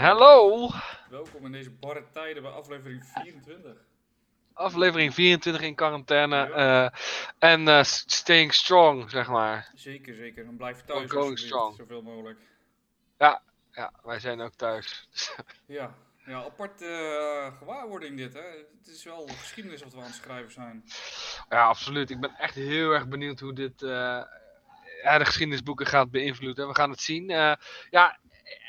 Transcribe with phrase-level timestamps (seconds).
[0.00, 0.68] Hallo!
[1.10, 3.72] Welkom in deze barre tijden bij aflevering 24.
[4.52, 6.36] Aflevering 24 in quarantaine.
[6.36, 6.50] Ja.
[6.86, 6.98] eh,
[7.38, 9.70] en eh, staying strong, zeg maar.
[9.74, 10.44] Zeker, zeker.
[10.46, 11.76] En blijf thuis going strong.
[11.76, 12.38] zoveel mogelijk.
[13.18, 13.42] Ja,
[14.02, 15.08] wij zijn ook thuis.
[15.66, 15.94] Ja,
[16.24, 18.48] ja aparte eh, gewaarwording dit, hè.
[18.78, 20.84] Het is wel geschiedenis wat we aan het schrijven zijn.
[21.48, 22.10] ja, absoluut.
[22.10, 23.80] Ik ben echt heel erg benieuwd hoe dit
[25.02, 26.68] ja, de geschiedenisboeken gaat beïnvloeden.
[26.68, 27.28] We gaan het zien.
[27.90, 28.18] Ja,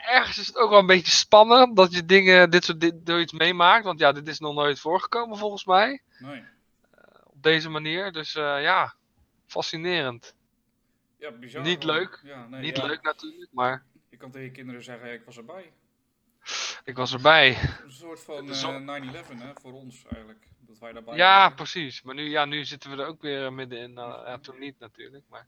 [0.09, 3.19] ergens is het ook wel een beetje spannend dat je dingen, dit soort dit, door
[3.19, 3.83] iets meemaakt.
[3.85, 6.01] Want ja, dit is nog nooit voorgekomen volgens mij.
[6.19, 6.43] Nee.
[7.23, 8.11] Op deze manier.
[8.11, 8.93] Dus eh, ja,
[9.47, 10.35] fascinerend.
[11.17, 11.61] Ja, bizar.
[11.61, 12.19] Niet leuk.
[12.23, 12.85] Ja, nee, Niet ja.
[12.85, 15.71] leuk natuurlijk, maar Je kan tegen je kinderen zeggen, ik was erbij.
[16.83, 17.57] ik was erbij.
[17.83, 20.47] Een soort van Het is eh, wel- 9-11, hè, voor ons eigenlijk.
[20.59, 21.55] Dat wij daarbij Ja, waren.
[21.55, 22.01] precies.
[22.01, 23.93] Maar nu, ja, nu zitten we er ook weer middenin.
[23.93, 25.23] Nou, ja, toen niet natuurlijk.
[25.29, 25.47] Maar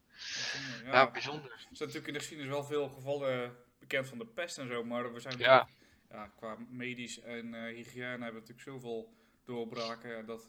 [0.85, 1.51] Ja, ja, bijzonder.
[1.51, 3.55] Er zijn natuurlijk in de geschiedenis wel veel gevallen
[3.87, 5.67] bekend van de pest en zo, maar we zijn Ja.
[6.11, 9.13] ja, qua medisch en eh, hygiëne hebben we natuurlijk zoveel
[9.45, 10.47] doorbraken dat,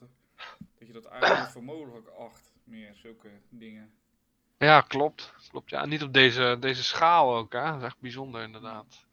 [0.79, 3.93] dat je dat eigenlijk voor mogelijk acht meer, zulke dingen.
[4.57, 5.33] Ja, klopt.
[5.49, 5.85] Klopt, ja.
[5.85, 7.63] Niet op deze, deze schaal ook, hè.
[7.71, 9.03] Dat is echt bijzonder, inderdaad.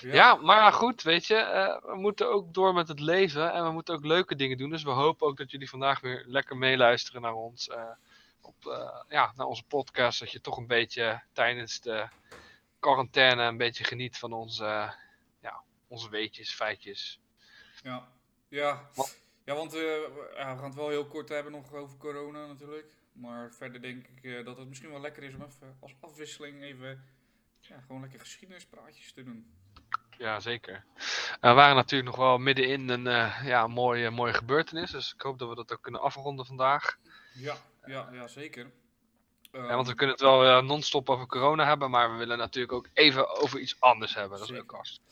[0.00, 1.34] Ja, maar ja, goed, weet je.
[1.36, 3.52] eh, we moeten ook door met het leven.
[3.52, 4.70] En we moeten ook leuke dingen doen.
[4.70, 7.68] Dus we hopen ook dat jullie vandaag weer lekker meeluisteren naar ons.
[7.68, 7.82] eh,
[8.40, 8.54] op,
[9.08, 10.20] ja, naar onze podcast.
[10.20, 12.08] Dat je toch een beetje tijdens de
[12.82, 14.94] quarantaine een beetje geniet van onze,
[15.40, 17.20] ja, onze weetjes, feitjes.
[17.82, 18.08] Ja,
[18.48, 18.88] ja.
[18.94, 19.18] Wat?
[19.44, 22.94] ja want eh, we gaan het wel heel kort hebben nog over corona natuurlijk.
[23.12, 26.62] Maar verder denk ik eh, dat het misschien wel lekker is om even als afwisseling
[26.62, 27.04] even
[27.60, 29.46] ja, gewoon lekker geschiedenispraatjes te doen.
[30.18, 30.84] Ja, zeker.
[31.40, 34.90] Eh, we waren natuurlijk nog wel middenin een eh, ja, mooie, mooie gebeurtenis.
[34.90, 36.98] Dus ik hoop dat we dat ook kunnen afronden vandaag.
[37.34, 38.70] Ja, ja, ja zeker.
[39.52, 42.38] Ja, want we Ehm, kunnen het wel eh, non-stop over corona hebben, maar we willen
[42.38, 44.38] natuurlijk ook even over iets anders hebben.
[44.38, 45.10] Dat is ook hartstikke.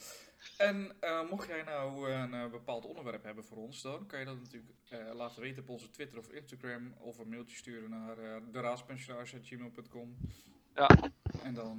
[0.56, 4.24] En eh, mocht jij nou een eh, bepaald onderwerp hebben voor ons, dan kan je
[4.24, 4.72] dat natuurlijk
[5.12, 6.94] laten weten op onze Twitter of Instagram.
[6.98, 8.16] Of een mailtje sturen naar
[8.52, 10.16] deraadspensionaris.gmail.com.
[10.74, 10.88] Ja.
[11.42, 11.78] En dan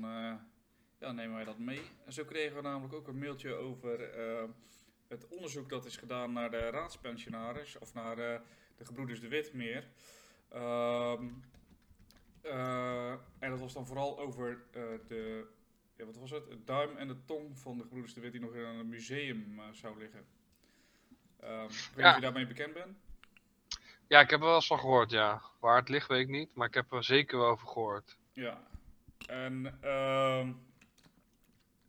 [0.99, 1.81] ja, nemen wij dat mee.
[2.05, 3.99] En zo kregen we namelijk ook een mailtje over
[5.07, 7.77] het onderzoek dat is gedaan naar de raadspensionaris.
[7.77, 8.15] Of naar
[8.77, 9.87] de gebroeders de Wit meer.
[10.49, 11.25] Ehm,
[12.41, 15.47] eh, en dat was dan vooral over eh, de
[15.95, 16.49] ja, wat was het?
[16.49, 19.59] Het duim en de tong van de gebroeders de Wit die nog in een museum
[19.59, 20.25] eh, zou liggen.
[21.39, 22.09] Ehm, ik weet niet Ja.
[22.09, 22.97] of je daarmee bekend bent.
[24.07, 25.41] Ja, ik heb er wel eens van gehoord, ja.
[25.59, 28.17] Waar het ligt weet ik niet, maar ik heb er zeker wel over gehoord.
[28.33, 28.67] Ja.
[29.27, 30.53] En ehm,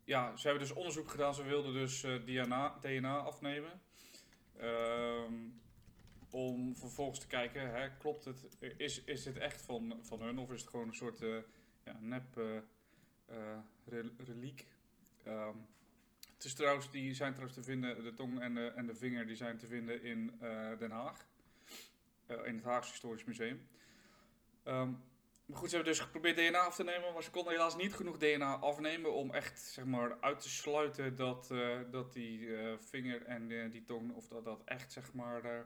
[0.03, 1.33] ja, ze hebben dus onderzoek gedaan.
[1.33, 3.81] Ze wilden dus DNA, DNA afnemen.
[4.57, 5.33] Ehm,
[6.33, 8.47] om vervolgens te kijken, hè, klopt het?
[8.77, 11.37] Is, is dit echt van, van hun of is het gewoon een soort eh,
[11.83, 14.67] ja, nep eh, rel- reliek?
[15.23, 15.55] Ehm,
[16.33, 19.27] het is trouwens, die zijn trouwens te vinden, de tong en de, en de vinger,
[19.27, 20.39] die zijn te vinden in
[20.79, 21.25] Den Haag.
[22.27, 23.67] In het Haagse Historisch Museum.
[24.63, 24.91] Ehm,
[25.45, 27.93] maar goed, ze hebben dus geprobeerd DNA af te nemen, maar ze konden helaas niet
[27.93, 31.53] genoeg DNA afnemen om echt zeg maar, uit te sluiten dat,
[31.91, 35.65] dat die vinger en die tong, of dat dat echt zeg maar,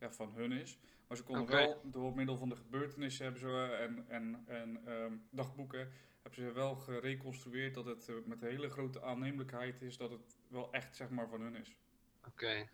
[0.00, 0.78] ja, van hun is.
[1.06, 4.86] Maar ze konden wel, door middel van de gebeurtenissen hebben ze, eh, en, en, en
[4.86, 10.10] ehm, dagboeken, hebben ze wel gereconstrueerd dat het eh, met hele grote aannemelijkheid is dat
[10.10, 11.76] het wel echt zeg maar, van hun is.
[12.26, 12.68] Oké.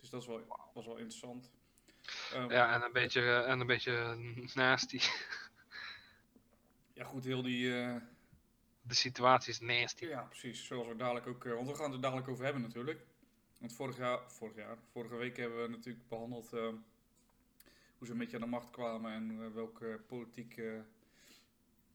[0.00, 1.50] Dus dat is wel, was wel interessant.
[2.32, 4.16] Ehm, Ja, en een beetje, eh, en een beetje
[4.54, 5.00] nasty.
[6.98, 7.68] ja, goed, heel die...
[8.86, 10.04] De situatie is nasty.
[10.04, 10.66] Ja, precies.
[10.66, 11.44] Zoals we dadelijk ook.
[11.44, 13.06] want we gaan het er dadelijk over hebben natuurlijk.
[13.64, 16.60] Want vorig jaar, vorig jaar, vorige week hebben we natuurlijk behandeld eh,
[17.98, 20.72] hoe ze een beetje aan de macht kwamen en eh, welke politiek eh,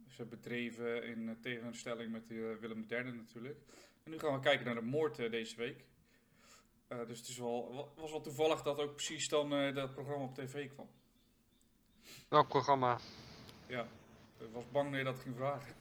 [0.07, 2.27] ze bedreven in tegenstelling met
[2.59, 3.59] Willem III natuurlijk.
[4.03, 5.85] En nu gaan we kijken naar de moord deze week.
[7.07, 10.35] Dus het is wel, wa- was wel toevallig dat ook precies dan dat programma op
[10.35, 10.89] tv kwam.
[12.27, 12.99] Welk programma?
[13.67, 13.87] Ja,
[14.37, 15.75] ik was bang dat je dat ging vragen.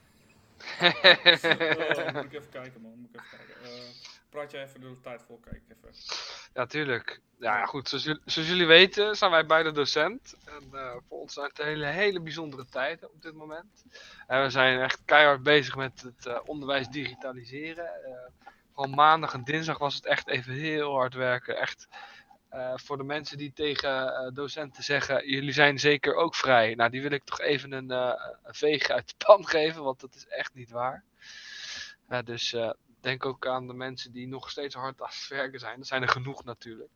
[0.81, 2.99] Oh, moet ik even kijken, man.
[2.99, 3.95] Moet ik even kijken.
[4.31, 5.39] Praat jij even de tijd vol?
[5.39, 5.95] Kijk even.
[6.55, 7.21] Ja, tuurlijk.
[7.39, 7.89] Ja, goed.
[7.89, 10.37] Zoals jullie, zoals jullie weten zijn wij beide docent.
[10.45, 13.85] En eh, voor ons zijn het hele, hele bijzondere tijden op dit moment.
[14.27, 17.91] En we zijn echt keihard bezig met het eh, onderwijs digitaliseren.
[18.75, 21.57] Vooral maandag en dinsdag was het echt even heel hard werken.
[21.57, 21.89] Echt
[22.75, 26.75] voor de mensen die tegen docenten zeggen, jullie zijn zeker ook vrij.
[26.75, 30.15] Nou, die wil ik toch even een, een veeg uit de pan geven, want dat
[30.15, 31.05] is echt niet waar.
[32.25, 32.57] Dus
[33.01, 35.79] denk ook aan de mensen die nog steeds hard aan het werken zijn.
[35.79, 36.91] Er zijn er genoeg natuurlijk.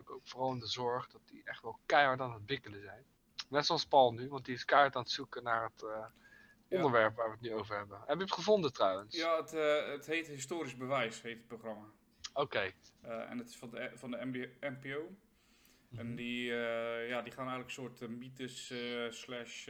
[0.00, 3.04] Ook, ook vooral in de zorg, dat die echt wel keihard aan het bikkelen zijn.
[3.48, 6.06] Net zoals Paul nu, want die is keihard aan het zoeken naar het, eh,
[6.68, 6.76] Ja.
[6.76, 7.98] onderwerp waar we het nu over hebben.
[8.06, 9.16] Heb je het gevonden trouwens?
[9.16, 11.86] Ja, het, eh, het heet Historisch Bewijs, heet het programma.
[12.32, 12.72] Oké.
[13.02, 15.16] Eh, en het is van de, van de MB NPO.
[15.88, 16.00] Mhm.
[16.00, 18.72] En die, eh, ja, die gaan eigenlijk een soort mythes
[19.20, 19.68] slash,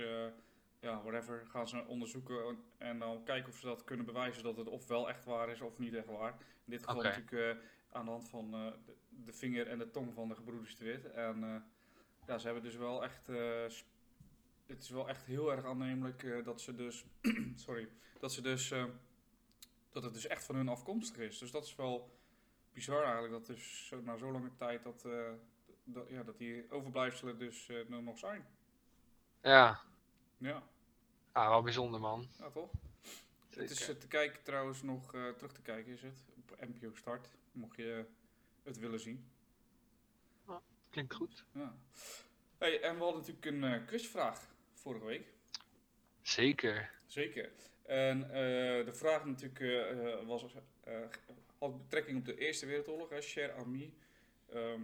[0.86, 4.68] ja, whatever, gaan ze onderzoeken en dan kijken of ze dat kunnen bewijzen dat het
[4.68, 6.32] of wel echt waar is of niet echt waar.
[6.64, 9.90] In dit geval natuurlijk eh, aan de hand van eh, de, de vinger en de
[9.90, 11.10] tong van de gebroeders de Wit.
[11.10, 11.60] En eh,
[12.26, 13.26] ja, ze hebben dus wel echt,
[14.66, 17.04] het is wel echt heel erg aannemelijk dat ze dus,
[17.66, 17.88] sorry,
[18.20, 18.74] dat ze dus,
[19.90, 21.38] dat het dus echt van hun afkomstig is.
[21.38, 22.18] Dus dat is wel
[22.72, 25.06] bizar eigenlijk, dat dus zo, na zo lange tijd dat,
[25.84, 28.46] dat, ja, dat die overblijfselen dus nog zijn.
[29.42, 29.80] Ja.
[30.38, 30.62] Ja,
[31.36, 32.28] Ah, wel bijzonder man.
[32.38, 32.70] ja toch?
[33.48, 36.94] Het is eh, te kijken trouwens nog, eh, terug te kijken is het, op NPO
[36.94, 38.04] Start, mocht je
[38.62, 39.30] het willen zien.
[40.90, 41.44] Klinkt goed.
[41.52, 41.76] Ja.
[42.58, 45.32] Hey, en we hadden natuurlijk een eh, quizvraag vorige week.
[46.22, 46.90] Zeker.
[47.06, 47.52] Zeker.
[47.82, 48.20] En
[48.84, 50.44] de vraag natuurlijk was,
[51.58, 53.94] had betrekking op de Eerste Wereldoorlog, hè, Cher Ami.
[54.48, 54.82] Ehm,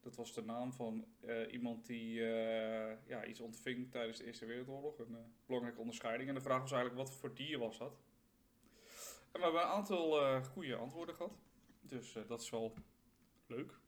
[0.00, 4.46] dat was de naam van eh, iemand die eh, ja, iets ontving tijdens de Eerste
[4.46, 4.98] Wereldoorlog.
[4.98, 6.28] Een eh, belangrijke onderscheiding.
[6.28, 7.98] En de vraag was eigenlijk, wat voor dier was dat?
[9.32, 11.38] En we hebben een aantal goede antwoorden gehad.
[11.80, 12.74] Dus dat is wel
[13.46, 13.78] leuk.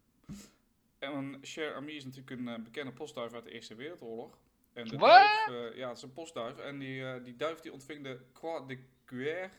[0.99, 4.38] En Cher Ami is natuurlijk een bekende postduif uit de Eerste Wereldoorlog.
[4.73, 5.11] En de Wat?
[5.47, 6.58] duif, ja, het is een postduif.
[6.58, 9.50] En die, die duif die ontving de Croix de Guerre.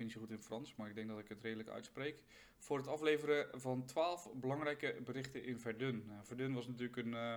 [0.00, 2.22] Ben niet zo goed in Frans, maar ik denk dat ik het redelijk uitspreek.
[2.58, 6.04] Voor het afleveren van twaalf belangrijke berichten in Verdun.
[6.06, 7.34] Nou, Verdun was natuurlijk een eh,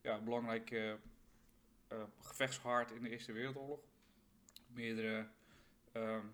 [0.00, 0.98] ja, belangrijk eh, eh,
[2.20, 3.80] gevechtshaard in de Eerste Wereldoorlog.
[4.66, 5.28] Meerdere,
[5.92, 6.26] ehm,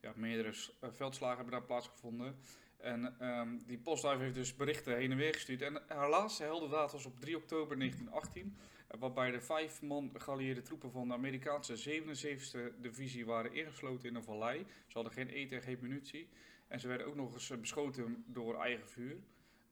[0.00, 2.36] ja, meerdere veldslagen hebben daar plaatsgevonden.
[2.76, 5.62] En ehm, die postduif heeft dus berichten heen en weer gestuurd.
[5.62, 8.56] En haar laatste heldendaad was op 3 oktober 1918.
[8.98, 14.22] Waarbij de vijf man geallieerde troepen van de Amerikaanse 77e divisie waren ingesloten in een
[14.22, 14.66] vallei.
[14.86, 16.28] Ze hadden geen eten en geen munitie.
[16.68, 19.16] En ze werden ook nog eens eh, beschoten door eigen vuur.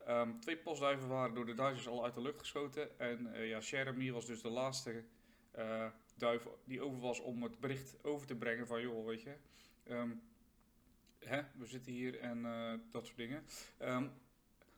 [0.07, 2.99] Ehm, twee postduiven waren door de Duitsers al uit de lucht geschoten.
[2.99, 5.05] En eh ja, Cherami was dus de laatste
[5.51, 5.87] eh,
[6.17, 9.35] duif die over was om het bericht over te brengen van joh, weet je.
[9.85, 10.11] ehm,
[11.19, 12.43] hè, we zitten hier en
[12.91, 13.45] dat soort dingen.
[13.79, 14.09] Ehm,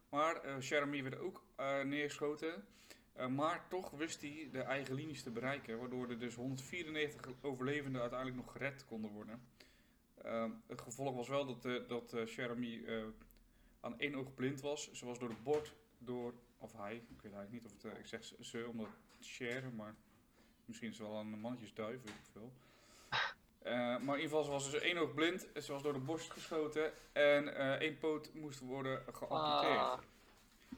[0.08, 1.44] maar eh Cherami werd ook
[1.84, 2.64] neergeschoten.
[3.12, 8.00] Eh, maar toch wist hij de eigen linies te bereiken, waardoor er dus 194 overlevenden
[8.00, 9.42] uiteindelijk nog gered konden worden.
[10.22, 13.04] Ehm, het gevolg was wel dat, eh dat eh, eh,
[13.80, 14.92] aan één oog blind was.
[14.92, 18.06] Ze was door de bord, door, of hij, ik weet eigenlijk niet of het, ik
[18.06, 18.88] zeg ze- omdat
[19.20, 19.94] Cher, maar
[20.64, 22.52] misschien is het wel een mannetjesduif, weet ik veel.
[23.64, 26.92] Maar in ieder geval, was dus één oog blind, ze was door de borst geschoten
[27.12, 29.78] en één poot moest worden geamputeerd.
[29.78, 29.98] Ah.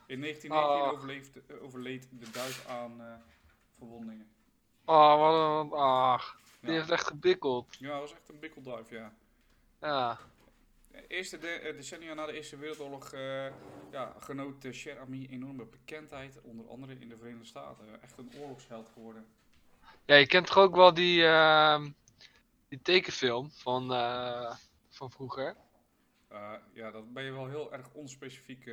[0.06, 0.93] In 1919 Ah.
[0.93, 3.15] overleefde, eh, overleed de duif aan eh,
[3.79, 4.31] verwondingen.
[4.85, 5.73] Oh, wat een...
[5.79, 6.77] Ach, die Ja.
[6.77, 7.77] heeft echt gebikkeld.
[7.79, 9.12] Ja, dat was echt een bikkelduif, ja.
[9.81, 10.19] Ja.
[10.91, 13.11] De Eerste de, eh, decennia na de Eerste Wereldoorlog
[13.91, 18.03] ja, genoot uh, Cher Ami enorme bekendheid, onder andere in de Verenigde Staten.
[18.03, 19.27] Echt een oorlogsheld geworden.
[20.05, 21.91] Ja, je kent toch ook wel die, ehm,
[22.69, 23.89] die tekenfilm van,
[24.89, 25.56] van vroeger?
[26.75, 28.71] Ja, dat ben je wel heel erg onspecifiek.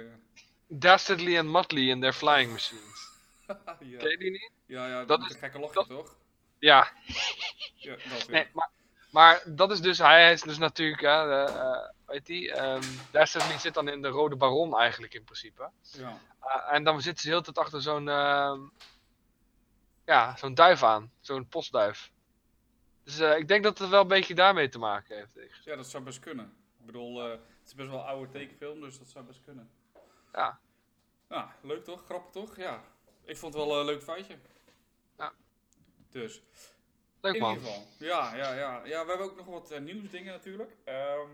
[0.70, 0.76] Eh.
[0.80, 3.10] Dastardly and Muttley in their flying machines.
[3.80, 3.98] ja.
[3.98, 4.52] Ken je die niet?
[4.66, 6.16] ja, ja, Dat is een gekke lachje, dat- toch?
[6.60, 6.92] Ja,
[7.76, 8.70] Ja, dat nee, maar,
[9.10, 13.58] maar dat is dus, hij is dus natuurlijk, hè, de, eh, weet die, ehm Dastardly
[13.58, 15.70] zit dan in de Rode Baron eigenlijk in principe.
[15.82, 16.18] Ja.
[16.40, 18.60] Eh, en dan zitten ze de hele tijd achter zo'n, ehm,
[20.06, 22.12] ja, zo'n duif aan, zo'n postduif.
[23.04, 25.66] Dus eh, ik denk dat het wel een beetje daarmee te maken heeft.
[25.66, 26.46] ja, dat zou best kunnen.
[26.80, 29.70] Ik bedoel, eh, het is best wel een oude tekenfilm, dus dat zou best kunnen.
[30.34, 30.60] Ja.
[31.28, 32.06] Nou, leuk toch?
[32.06, 32.56] Grappig toch?
[32.58, 32.84] Ja.
[33.26, 34.38] Ik vond het wel een leuk feitje.
[35.18, 35.34] Ja.
[36.10, 36.42] Dus,
[37.22, 37.54] Leuk in man.
[37.54, 37.88] ieder geval.
[37.98, 38.86] Ja, ja, ja.
[38.86, 40.72] Ja, we hebben ook nog wat eh, nieuwsdingen natuurlijk.
[40.84, 41.30] Ehm,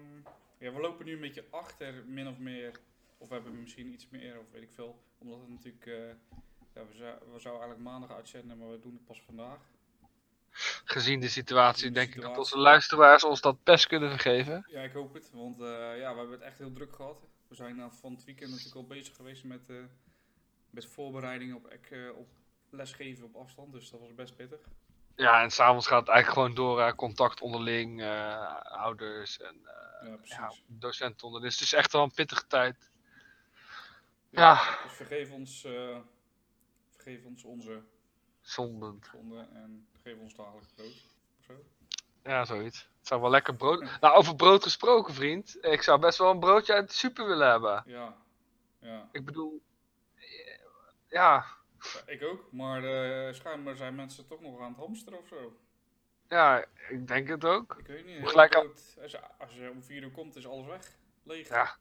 [0.57, 2.79] ja, we lopen nu een beetje achter, min of meer.
[3.17, 4.99] Of we hebben misschien iets meer, of weet ik veel.
[5.17, 5.85] Omdat het natuurlijk...
[5.85, 6.37] eh,
[6.73, 9.59] ja, we, zou, we zouden eigenlijk maandag uitzenden, maar we doen het pas vandaag.
[10.85, 14.65] Gezien de situatie Gezien de denk ik dat onze luisteraars ons dat best kunnen vergeven.
[14.69, 15.31] Ja, ik hoop het.
[15.33, 17.17] Want eh, ja, we hebben het echt heel druk gehad.
[17.47, 19.75] We zijn uh, van het weekend natuurlijk al bezig geweest met, eh,
[20.69, 22.27] met voorbereidingen op, eh, op
[22.69, 23.71] lesgeven op afstand.
[23.71, 24.59] Dus dat was best pittig.
[25.15, 28.03] Ja, en s'avonds gaat het eigenlijk gewoon door eh, contact onderling,
[28.63, 29.61] ouders en
[30.23, 31.51] ja, docenten onderling.
[31.51, 32.89] Dus het is echt wel een pittige tijd.
[34.29, 34.79] Ja.
[34.83, 35.61] Dus vergeef ons,
[36.89, 37.83] vergeef ons onze
[38.41, 39.05] Zondend.
[39.11, 41.05] zonde en geef ons dagelijks brood.
[41.39, 41.53] Of zo.
[42.25, 42.89] Ja, zoiets.
[42.97, 43.99] Het zou wel lekker brood.
[44.01, 45.57] Nou, over brood gesproken, vriend.
[45.61, 47.83] Ik zou best wel een broodje uit de super willen hebben.
[47.85, 48.15] Ja,
[48.79, 49.09] ja.
[49.11, 49.61] Ik bedoel,
[50.15, 50.59] eh,
[51.07, 51.45] ja,
[52.05, 52.51] ik ook.
[52.51, 55.57] Maar eh, schijnbaar zijn mensen toch nog aan het hamsteren of zo.
[56.27, 57.75] Ja, ik denk het ook.
[57.79, 58.27] Ik weet niet.
[58.29, 58.97] Gelijk Als,
[59.39, 60.91] als je om 4 uur komt, is alles weg.
[61.23, 61.47] Leeg.
[61.47, 61.77] Ja.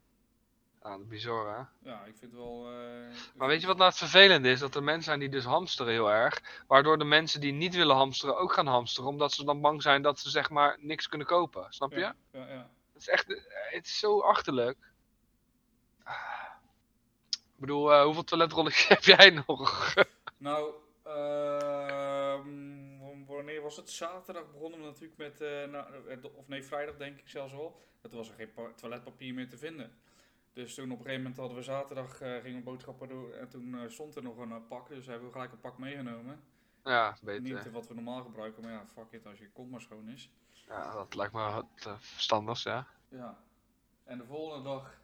[0.84, 1.90] Ja, bizar hè.
[1.90, 2.66] Ja, ik vind het wel...
[2.70, 4.60] eh, Maar weet je wat nou het vervelende is?
[4.60, 6.62] Dat er mensen zijn die dus hamsteren heel erg.
[6.66, 9.10] Waardoor de mensen die niet willen hamsteren ook gaan hamsteren.
[9.10, 11.66] Omdat ze dan bang zijn dat ze zeg maar niks kunnen kopen.
[11.68, 11.98] Snap je?
[11.98, 12.70] Ja, ja, ja.
[12.92, 14.78] Het is echt, eh, het is zo achterlijk.
[16.02, 16.14] Ah.
[17.30, 19.94] Ik bedoel, eh, hoeveel toiletrolletjes heb jij nog?
[20.36, 20.72] Nou,
[21.02, 22.48] ehm,
[23.26, 23.90] wanneer was het?
[23.90, 25.38] Zaterdag begonnen we natuurlijk met,
[25.70, 25.84] nou,
[26.34, 27.82] of nee, vrijdag denk ik zelfs al.
[28.00, 29.98] Dat was er geen pa- toiletpapier meer te vinden.
[30.54, 33.49] Dus toen op een gegeven moment hadden we zaterdag, eh, gingen we boodschappen doen en
[33.49, 34.88] toen eh, stond er nog een eh, pak.
[34.88, 36.40] Dus hebben we gelijk een pak meegenomen.
[36.84, 37.66] ja, Niet beter.
[37.66, 40.30] eh, wat we normaal gebruiken, maar ja, fuck it, als je kont maar schoon is.
[40.52, 42.87] Ja, dat lijkt me het verstandigst, ja.
[43.08, 43.38] Ja.
[44.04, 45.02] En de volgende dag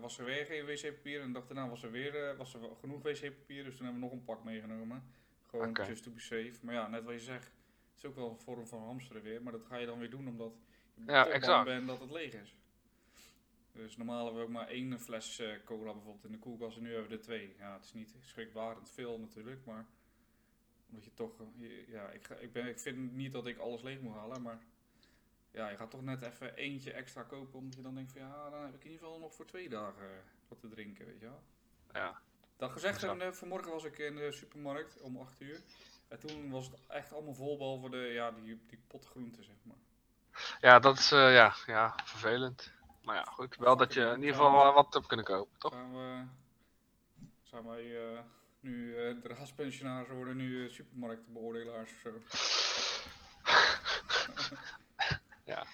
[0.00, 1.20] was er weer geen wc-papier.
[1.20, 3.64] En de dag daarna was er weer was er genoeg wc-papier.
[3.64, 5.12] Dus toen hebben we nog een pak meegenomen.
[5.46, 5.84] Gewoon Oké.
[5.86, 6.54] just to be safe.
[6.62, 7.44] Maar ja, net wat je zegt.
[7.44, 9.42] Het is ook wel een vorm van hamsteren weer.
[9.42, 10.52] Maar dat ga je dan weer doen omdat
[10.94, 11.64] je Ja, exact.
[11.64, 12.54] bent dat het leeg is.
[13.72, 16.76] Dus normaal hebben we ook maar één fles eh, cola bijvoorbeeld in de koelkast.
[16.76, 17.54] En nu hebben we er twee.
[17.58, 19.64] Ja, het is niet schrikbarend veel natuurlijk.
[19.64, 19.86] Maar
[20.88, 21.40] omdat je toch...
[21.60, 24.42] eh, ja, ik, ga, ik, ben, ik vind niet dat ik alles leeg moet halen.
[24.42, 24.58] Maar
[25.50, 28.50] ja, je gaat toch net even eentje extra kopen, omdat je dan denkt van ja,
[28.50, 30.16] dan heb ik in ieder geval nog voor twee dagen eh,
[30.48, 31.42] wat te drinken, weet je wel.
[31.92, 32.20] Ja.
[32.56, 35.60] Dat gezegd, eh, vanmorgen was ik in de supermarkt om 8 uur.
[36.08, 39.76] En toen was het echt allemaal vol, behalve de, ja, die, die potgroenten, zeg maar.
[40.60, 42.72] Ja, dat is uh, ja, ja, vervelend.
[43.02, 43.56] Maar ja, goed.
[43.56, 45.72] Wel dat je in ieder geval uh, wat hebt kunnen kopen, toch?
[45.72, 46.24] Gaan, we,
[47.42, 48.20] zijn wij uh,
[48.60, 52.10] nu uh, de raadspensionarissen worden nu uh, supermarktbeoordelaars of zo.
[55.52, 55.66] ja.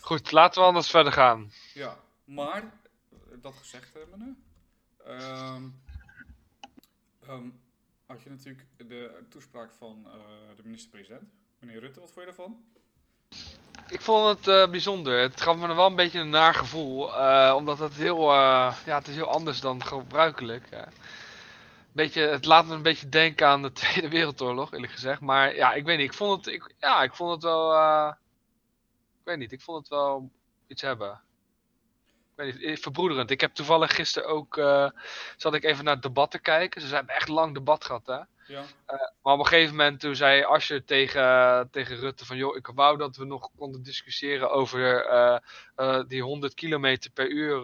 [0.00, 1.52] Goed, laten we anders verder gaan.
[1.74, 2.72] Ja, maar,
[3.40, 4.34] dat gezegd hebbende,
[5.06, 5.82] um,
[7.28, 7.60] um,
[8.06, 10.02] had je natuurlijk de toespraak van
[10.56, 12.00] de minister-president, meneer Rutte.
[12.00, 12.64] Wat vond je daarvan?
[13.88, 15.20] Ik vond het uh, bijzonder.
[15.20, 17.08] Het gaf me wel een beetje een naar gevoel.
[17.08, 20.68] Uh, omdat het heel, uh, ja, het is heel anders dan gebruikelijk.
[21.92, 25.20] Beetje, het laat me een beetje denken aan de Tweede Wereldoorlog, eerlijk gezegd.
[25.20, 26.06] Maar ja, ik weet niet.
[26.06, 27.76] Ik vond het, ik, ja, ik vond het wel.
[28.08, 29.52] ik weet niet.
[29.52, 30.30] Ik vond het wel
[30.66, 31.20] iets hebben.
[32.36, 33.30] Ik weet niet, verbroederend.
[33.30, 34.54] Ik heb toevallig gisteren ook.
[35.36, 36.80] Zat ik even naar het debat te kijken.
[36.80, 38.20] Ze hebben echt lang debat gehad, hè?
[38.46, 38.60] Ja.
[38.60, 42.66] Uh, maar op een gegeven moment toen zei Asscher tegen, tegen Rutte van joh, ik
[42.66, 45.38] wou dat we nog konden discussiëren over uh,
[45.76, 47.56] uh, die 100 kilometer per uur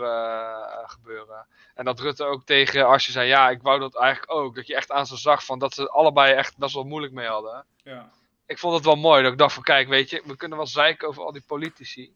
[0.86, 1.46] gebeuren.
[1.74, 4.54] En dat Rutte ook tegen Asscher zei ja, ik wou dat eigenlijk ook.
[4.54, 7.26] Dat je echt aan ze zag van dat ze allebei echt best wel moeilijk mee
[7.26, 7.64] hadden.
[7.82, 8.10] Ja.
[8.46, 10.66] Ik vond het wel mooi dat ik dacht van kijk, weet je, we kunnen wel
[10.66, 12.14] zeiken over al die politici.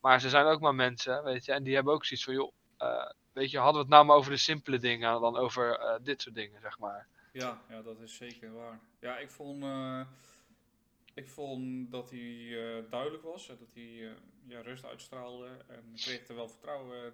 [0.00, 1.52] Maar ze zijn ook maar mensen, weet je.
[1.52, 2.52] En die hebben ook zoiets van joh,
[3.32, 6.34] weet je, hadden we het nou maar over de simpele dingen dan over dit soort
[6.34, 7.06] dingen, zeg maar.
[7.36, 8.80] Ja, ja, dat is zeker waar.
[8.98, 10.06] Ja, ik vond, uh,
[11.14, 13.46] ik vond dat hij uh, duidelijk was.
[13.46, 14.12] Dat hij uh,
[14.46, 15.64] ja, rust uitstraalde.
[15.66, 17.12] En ik kreeg er wel vertrouwen.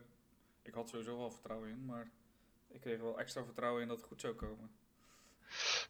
[0.62, 1.84] Ik had sowieso wel vertrouwen in.
[1.84, 2.10] Maar
[2.68, 4.70] ik kreeg er wel extra vertrouwen in dat het goed zou komen.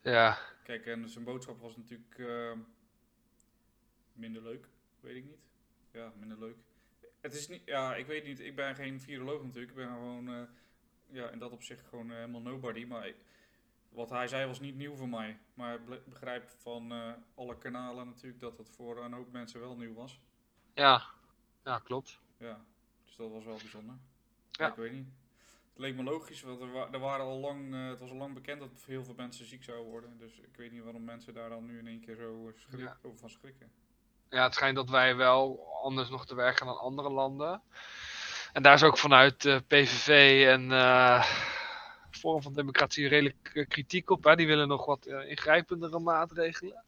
[0.03, 0.39] Ja.
[0.65, 2.23] Kijk, en zijn boodschap was natuurlijk
[4.13, 4.69] minder leuk.
[5.01, 5.41] Weet ik niet.
[5.91, 6.57] Ja, minder leuk.
[7.21, 8.41] Het is niet, ja, ik weet niet.
[8.41, 9.71] Ik ben geen viroloog natuurlijk.
[9.71, 10.49] Ik ben gewoon,
[11.11, 12.85] ja, in dat opzicht gewoon helemaal nobody.
[12.85, 13.17] Maar ik,
[13.93, 15.39] wat hij zei was niet nieuw voor mij.
[15.55, 19.77] Maar ik begrijp van uh, alle kanalen natuurlijk dat het voor een hoop mensen wel
[19.77, 20.21] nieuw was.
[20.75, 21.03] Ja,
[21.65, 22.19] ja klopt.
[22.37, 22.61] Ja,
[23.05, 23.95] dus dat was wel bijzonder.
[24.51, 24.69] Ja.
[24.69, 25.09] Ik weet niet.
[25.73, 28.17] Het leek me logisch, want er, wa er waren al lang, uh, het was al
[28.17, 30.19] lang bekend dat heel veel mensen ziek zouden worden.
[30.19, 32.81] Dus ik weet niet waarom mensen daar dan nu in één keer zo uh, schrik
[32.81, 32.97] Ja.
[33.03, 33.73] over van schrikken.
[34.29, 37.63] Ja, het schijnt dat wij wel anders nog te werken dan andere landen.
[38.53, 40.71] En daar is ook vanuit uh, PVV en
[42.17, 44.25] Forum van Democratie redelijk uh, kritiek op.
[44.25, 44.37] Hè?
[44.37, 46.85] Die willen nog wat uh, ingrijpendere maatregelen.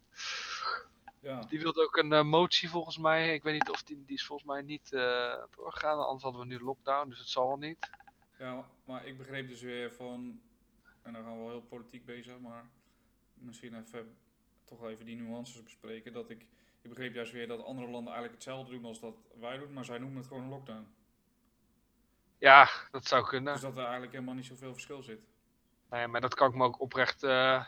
[1.21, 1.41] Ja.
[1.41, 3.35] Die wilde ook een uh, motie volgens mij.
[3.35, 5.99] Ik weet niet of die, die is volgens mij niet uh, doorgegaan.
[5.99, 7.91] Anders hadden we nu lockdown, dus het zal wel niet.
[8.39, 10.41] Ja, maar ik begreep dus weer van,
[11.03, 12.71] en dan gaan we wel heel politiek bezig, maar
[13.35, 14.17] misschien even
[14.65, 16.13] toch even die nuances bespreken.
[16.13, 16.47] Dat ik,
[16.83, 19.85] ik begreep juist weer dat andere landen eigenlijk hetzelfde doen als dat wij doen, maar
[19.85, 20.87] zij noemen het gewoon een lockdown.
[22.45, 23.53] Ja, dat zou kunnen.
[23.53, 25.27] Dus dat er eigenlijk helemaal niet zoveel verschil zit.
[25.91, 27.65] Nee, maar dat kan ik me ook oprecht, uh,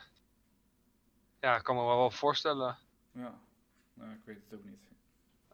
[1.41, 2.79] ja, ik kan me wel, wel voorstellen.
[3.13, 3.41] Ja,
[3.95, 4.89] nou, ik weet het ook niet.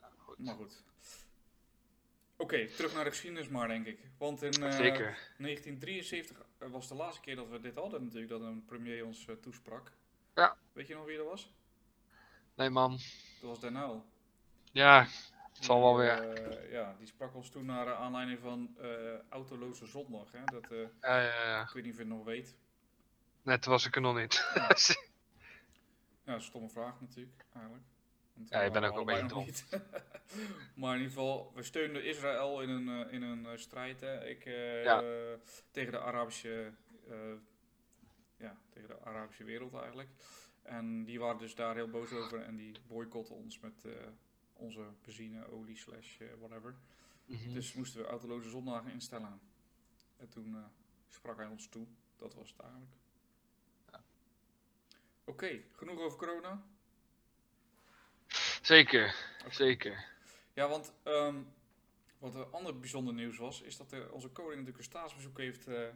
[0.01, 0.39] Ja, goed.
[0.39, 0.85] Maar goed.
[2.37, 3.99] Oké, okay, terug naar de geschiedenis maar, denk ik.
[4.19, 5.19] Want in uh, Zeker.
[5.39, 9.37] 1973 was de laatste keer dat we dit hadden natuurlijk, dat een premier ons uh,
[9.37, 9.93] toesprak.
[10.35, 10.57] Ja.
[10.73, 11.55] Weet je nog wie dat was?
[12.55, 12.91] Nee man.
[13.41, 14.05] Dat was Den Uyl.
[14.73, 15.07] Ja,
[15.55, 16.49] het zal wel weer.
[16.51, 18.77] Uh, ja, die sprak ons toen naar aanleiding van
[19.29, 20.33] Autoloze Zondag.
[20.33, 20.45] Hè?
[20.45, 20.67] Dat,
[21.01, 21.63] ja, ja, ja.
[21.63, 22.57] Ik weet niet of je het nog weet.
[23.43, 24.51] Net was ik er nog niet.
[24.55, 24.77] Ja.
[26.25, 27.85] Ja, stomme vraag natuurlijk, eigenlijk.
[28.35, 29.71] Want Ja, je we bent ook een beetje
[30.75, 34.01] maar in ieder geval, we steunen Israël in een, eh, in een eh, strijd.
[34.01, 34.29] Hè.
[34.29, 35.03] Ik, eh, Ja.
[35.03, 35.39] eh,
[35.71, 36.73] tegen de Arabische,
[37.09, 37.17] eh,
[38.37, 40.09] ja, tegen de Arabische wereld eigenlijk.
[40.63, 43.93] En die waren dus daar heel boos over en die boycotten ons met eh,
[44.63, 46.75] onze benzine, olie, slash, eh, whatever.
[47.25, 47.53] Mhm.
[47.53, 49.41] Dus moesten we autoloze zondagen instellen.
[50.17, 50.65] En toen eh,
[51.09, 51.87] sprak hij ons toe.
[52.17, 52.93] Dat was het eigenlijk.
[55.25, 56.63] Oké, genoeg over corona.
[58.63, 59.15] Zeker,
[59.51, 60.05] zeker.
[60.55, 61.43] Ja, want ehm,
[62.19, 65.67] wat een ander bijzonder nieuws was, is dat de, onze koning natuurlijk een staatsbezoek heeft,
[65.67, 65.89] eh,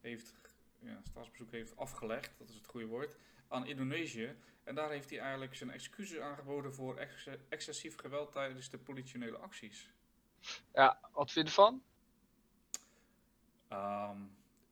[0.00, 0.34] heeft,
[0.78, 3.16] ja, staatsbezoek heeft afgelegd, dat is het goede woord,
[3.48, 4.36] aan Indonesië.
[4.64, 9.36] En daar heeft hij eigenlijk zijn excuses aangeboden voor ex- excessief geweld tijdens de politionele
[9.36, 9.90] acties.
[10.72, 11.82] Ja, wat vind je ervan?
[13.68, 14.18] Ehm,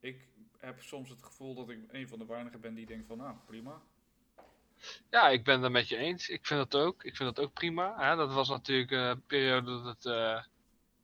[0.00, 3.18] ik heb soms het gevoel dat ik een van de weinigen ben die denkt van,
[3.18, 3.80] nou, prima.
[5.10, 6.28] Ja, ik ben het met je eens.
[6.28, 7.04] Ik vind dat ook.
[7.04, 7.94] Ik vind dat ook prima.
[7.98, 8.16] Hè?
[8.16, 10.04] Dat was natuurlijk een periode dat het.
[10.04, 10.42] eh,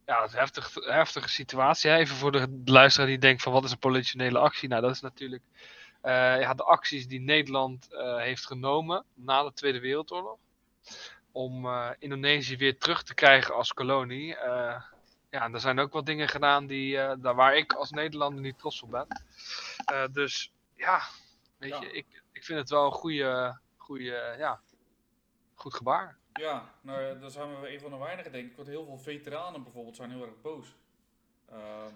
[0.07, 1.91] ja, het heftig, heftige situatie.
[1.91, 4.69] Even voor de luisteraar die denkt van wat is een politionele actie?
[4.69, 5.61] Nou, dat is natuurlijk eh,
[6.03, 10.39] ja, de acties die Nederland eh, heeft genomen na de Tweede Wereldoorlog.
[11.33, 14.37] Om eh, Indonesië weer terug te krijgen als kolonie.
[14.37, 14.83] Eh,
[15.31, 18.41] ja, en er zijn ook wat dingen gedaan die, eh, daar waar ik als Nederlander
[18.41, 19.07] niet trots op ben.
[19.85, 21.01] Eh, dus ja,
[21.59, 21.81] weet Ja.
[21.81, 24.61] je, ik, ik vind het wel een goede, goede ja,
[25.55, 26.17] goed gebaar.
[26.33, 28.57] Ja, nou, dan zijn we een van de weinigen, denk ik.
[28.57, 30.75] Want heel veel veteranen bijvoorbeeld zijn heel erg boos.
[31.49, 31.93] Ehm,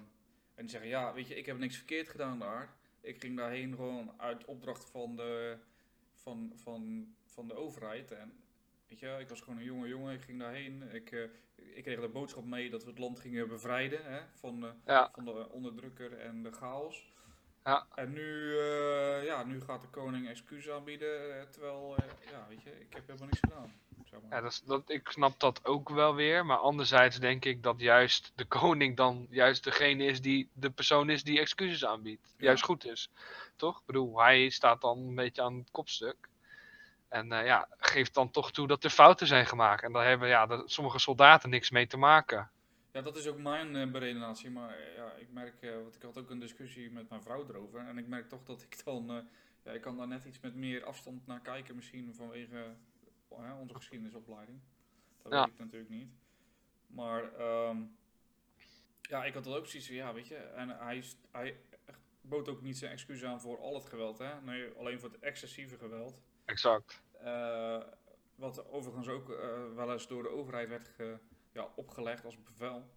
[0.55, 2.69] en die zeggen, ja, weet je, ik heb niks verkeerd gedaan daar.
[3.03, 5.57] Ik ging daarheen gewoon uit opdracht van de,
[6.15, 8.11] van, van, van de overheid.
[8.11, 8.33] En
[8.89, 10.83] weet je, ik was gewoon een jonge jongen, ik ging daarheen.
[10.93, 11.23] Ik, eh,
[11.57, 15.11] ik kreeg de boodschap mee dat we het land gingen bevrijden hè, van, eh, Ja.
[15.15, 17.13] van de onderdrukker en de chaos.
[17.65, 17.87] Ja.
[17.95, 22.63] En nu, eh, ja, nu gaat de koning excuses aanbieden, eh, terwijl, eh, ja, weet
[22.63, 23.73] je, ik heb helemaal niks gedaan.
[24.05, 24.31] Zeg maar.
[24.31, 26.47] Ja, dat, is- dat, ik snap dat ook wel weer.
[26.47, 31.11] Maar anderzijds denk ik dat juist de koning dan juist degene is die de persoon
[31.11, 32.35] is die excuses aanbiedt.
[32.37, 32.45] Ja.
[32.47, 33.11] Juist goed is.
[33.57, 33.79] Toch?
[33.79, 36.17] Ik bedoel, hij staat dan een beetje aan het kopstuk.
[37.09, 39.83] En ja, geeft dan toch toe dat er fouten zijn gemaakt.
[39.83, 42.51] En daar hebben ja, sommige soldaten niks mee te maken.
[42.93, 44.51] Ja, dat is ook mijn eh, beredenatie.
[44.51, 47.49] Maar eh, ja, ik merk, eh, want ik had ook een discussie met mijn vrouw
[47.49, 47.81] erover.
[47.81, 49.29] En ik merk toch dat ik dan,
[49.65, 51.75] ja, ik kan daar net iets met meer afstand naar kijken.
[51.77, 52.75] Misschien vanwege
[53.61, 54.61] onze geschiedenisopleiding.
[55.23, 55.45] Dat Ja.
[55.45, 56.11] weet ik natuurlijk niet.
[56.87, 57.83] Maar ehm,
[59.03, 60.37] ja, ik had dat ook zoiets van, ja, weet je.
[60.37, 61.57] En hij, hij
[62.21, 64.41] bood ook niet zijn excuus aan voor al het geweld, hè.
[64.41, 66.21] Nee, alleen voor het excessieve geweld.
[66.45, 67.03] Exact.
[68.35, 69.27] Wat overigens ook
[69.75, 71.19] wel eens door de overheid werd ge-
[71.53, 72.91] ja, opgelegd als bevel.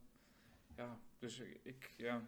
[0.75, 2.21] Ja, dus ik, ik, ja,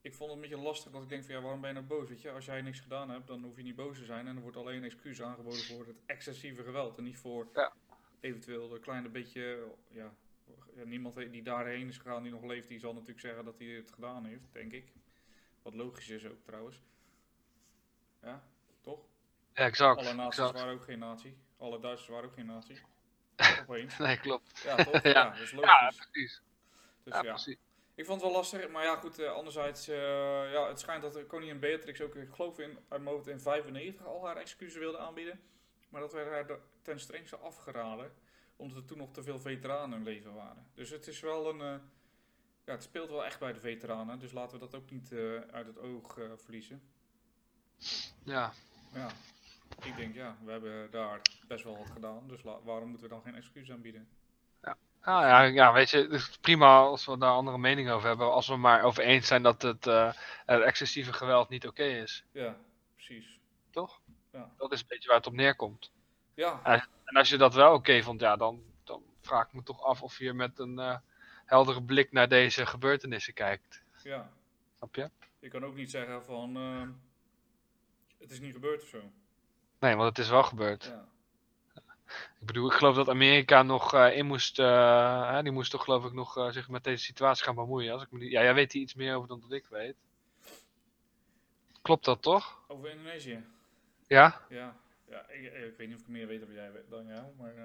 [0.00, 1.86] ik vond het een beetje lastig dat ik denk van ja, waarom ben je nou
[1.86, 2.08] boos?
[2.08, 4.26] Weet je, als jij niks gedaan hebt, dan hoef je niet boos te zijn.
[4.26, 6.98] En er wordt alleen een excuus aangeboden voor het excessieve geweld.
[6.98, 7.72] En niet voor Ja.
[8.20, 10.14] eventueel een kleine beetje, ja,
[10.74, 13.66] ja, niemand die daarheen is gegaan, die nog leeft, die zal natuurlijk zeggen dat hij
[13.66, 14.92] het gedaan heeft, denk ik.
[15.62, 16.80] Wat logisch is ook trouwens.
[18.22, 18.44] Ja,
[18.80, 19.06] toch?
[19.52, 19.98] Exact.
[19.98, 20.58] Alle naties exact.
[20.58, 21.36] waren ook geen natie.
[21.56, 22.80] Alle Duitsers waren ook geen natie.
[23.60, 23.98] Opeens.
[24.06, 24.62] Nee, klopt.
[24.64, 25.02] Ja, toch?
[25.02, 25.10] Ja.
[25.10, 25.30] ja.
[25.30, 25.70] dat is logisch.
[25.70, 26.42] Ja, precies.
[27.02, 27.56] dus Ja, ja, precies.
[27.94, 29.18] Ik vond het wel lastig, maar ja, goed.
[29.18, 33.40] eh, anderzijds, eh, ja, het schijnt dat koningin Beatrix ook, ik geloof in, uit in
[33.40, 35.40] 95 al haar excuses wilde aanbieden.
[35.88, 38.12] Maar dat werd haar ten strengste afgeraden,
[38.56, 40.66] omdat er toen nog te veel veteranen in leven waren.
[40.74, 41.80] Dus het is wel een, eh,
[42.64, 44.18] ja, het speelt wel echt bij de veteranen.
[44.18, 45.12] Dus laten we dat ook niet
[45.50, 46.82] uit het oog verliezen.
[48.24, 48.52] Ja.
[48.92, 49.10] Ja,
[49.84, 52.28] ik denk ja, we hebben daar best wel wat gedaan.
[52.28, 54.08] Dus waarom moeten we dan geen excuus aanbieden?
[55.06, 58.32] Ah, ja, ja, weet je, het is prima als we daar andere meningen over hebben.
[58.32, 60.12] Als we maar over eens zijn dat het, eh,
[60.46, 62.24] het excessieve geweld niet oké is.
[62.32, 62.56] Ja,
[62.94, 63.40] precies.
[63.70, 64.00] Toch?
[64.32, 64.50] Ja.
[64.56, 65.92] Dat is een beetje waar het op neerkomt.
[66.34, 66.60] Ja,
[67.04, 70.02] En als je dat wel oké vond, ja, dan, dan vraag ik me toch af
[70.02, 70.96] of je met een eh,
[71.44, 73.82] heldere blik naar deze gebeurtenissen kijkt.
[74.02, 74.30] ja.
[74.76, 75.10] Snap je?
[75.38, 76.54] Je kan ook niet zeggen van
[78.18, 79.10] het is niet gebeurd of zo.
[79.78, 80.84] Nee, want het is wel gebeurd.
[80.84, 81.04] Ja,
[82.40, 84.58] Ik bedoel, ik geloof dat Amerika nog eh, in moest.
[84.58, 87.92] eh, die moest toch, geloof ik, nog eh, zich met deze situatie gaan bemoeien.
[87.92, 88.30] Als ik me niet...
[88.30, 89.96] Ja, jij weet hier iets meer over dan dat ik weet.
[91.82, 92.64] Klopt dat toch?
[92.68, 93.44] over Indonesië.
[94.06, 94.40] Ja?
[94.48, 94.76] Ja,
[95.08, 97.56] ja ik, ik weet niet of ik meer weet over jij dan jou, maar.
[97.56, 97.64] eh,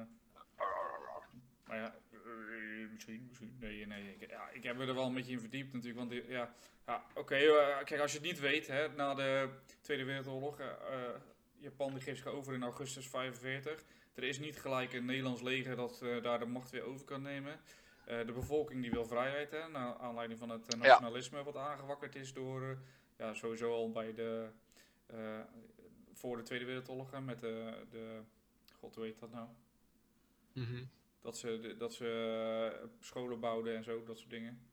[1.66, 3.56] maar ja, eh, misschien, misschien.
[3.60, 4.16] Nee, nee.
[4.20, 5.98] Ik, ja, ik heb me er wel een beetje in verdiept natuurlijk.
[6.00, 6.54] Want die- ja,
[6.86, 7.36] ja oké.
[7.36, 9.50] eh, kijk, als je het niet weet, hè, na de
[9.82, 10.58] Tweede Wereldoorlog.
[11.62, 13.84] Japan die geeft zich over in augustus 45.
[14.14, 17.22] Er is niet gelijk een Nederlands leger dat eh, daar de macht weer over kan
[17.22, 17.60] nemen.
[18.06, 20.88] Eh, de bevolking die wil vrijheid, hè, naar aanleiding van het eh, Ja.
[20.88, 22.78] nationalisme wat aangewakkerd is door,
[23.18, 24.50] ja, sowieso al bij de
[26.14, 28.22] voor de Tweede Wereldoorlog hè, met de, de,
[28.80, 29.48] god hoe heet dat nou?
[30.54, 30.84] Mhm.
[31.22, 34.71] Dat ze, dat ze scholen bouwden en zo, dat soort dingen.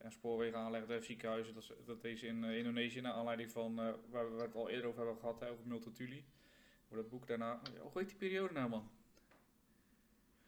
[0.00, 1.54] En spoorwegen aanlegden, ziekenhuizen.
[1.54, 4.86] Dat, dat ze in eh, Indonesië naar aanleiding van, eh, waar we het al eerder
[4.86, 6.24] over hebben gehad, hè, over Multatuli.
[6.84, 7.60] Over dat boek daarna.
[7.80, 8.90] Hoe heet die periode nou, man?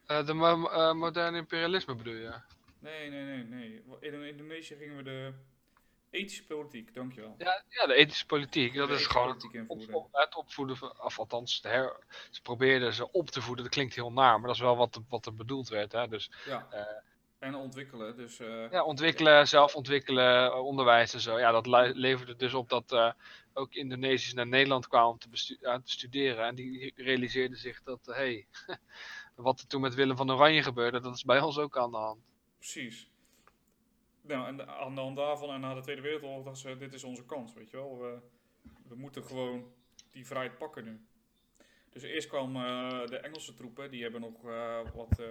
[0.06, 2.34] Eh, de mo- moderne imperialisme bedoel je?
[2.78, 3.82] Nee, nee, nee, nee.
[4.00, 5.32] In Indonesië gingen we de
[6.10, 7.34] ethische politiek, dankjewel.
[7.38, 8.74] Ja, ja, de ethische politiek.
[8.74, 9.28] Dat De is gewoon
[10.12, 11.96] het, opvoeden van, of althans, de her,
[12.30, 13.64] ze probeerden ze op te voeden.
[13.64, 15.92] Dat klinkt heel naar, maar dat is wel wat, wat er bedoeld werd.
[15.92, 16.08] Hè?
[16.08, 16.68] Dus Ja.
[17.42, 21.38] En ontwikkelen, dus eh, ja, ontwikkelen, zelf ontwikkelen, eh, onderwijs en zo.
[21.38, 23.12] Ja, dat le- leverde dus op dat eh,
[23.52, 26.46] ook Indonesiërs naar Nederland kwamen om te, eh, te studeren.
[26.46, 28.46] En die realiseerden zich dat, hé, hey,
[29.34, 31.96] wat er toen met Willem van Oranje gebeurde, dat is bij ons ook aan de
[31.96, 32.20] hand.
[32.58, 33.10] precies.
[34.20, 37.04] Nou, en aan de hand daarvan en na de Tweede Wereldoorlog dachten ze, dit is
[37.04, 37.98] onze kans, weet je wel.
[37.98, 38.18] We,
[38.88, 39.72] we moeten gewoon
[40.10, 41.06] die vrijheid pakken nu.
[41.90, 44.42] Dus eerst kwamen de Engelse troepen, die hebben nog
[44.94, 45.22] wat,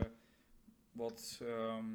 [0.92, 1.86] wat ehm,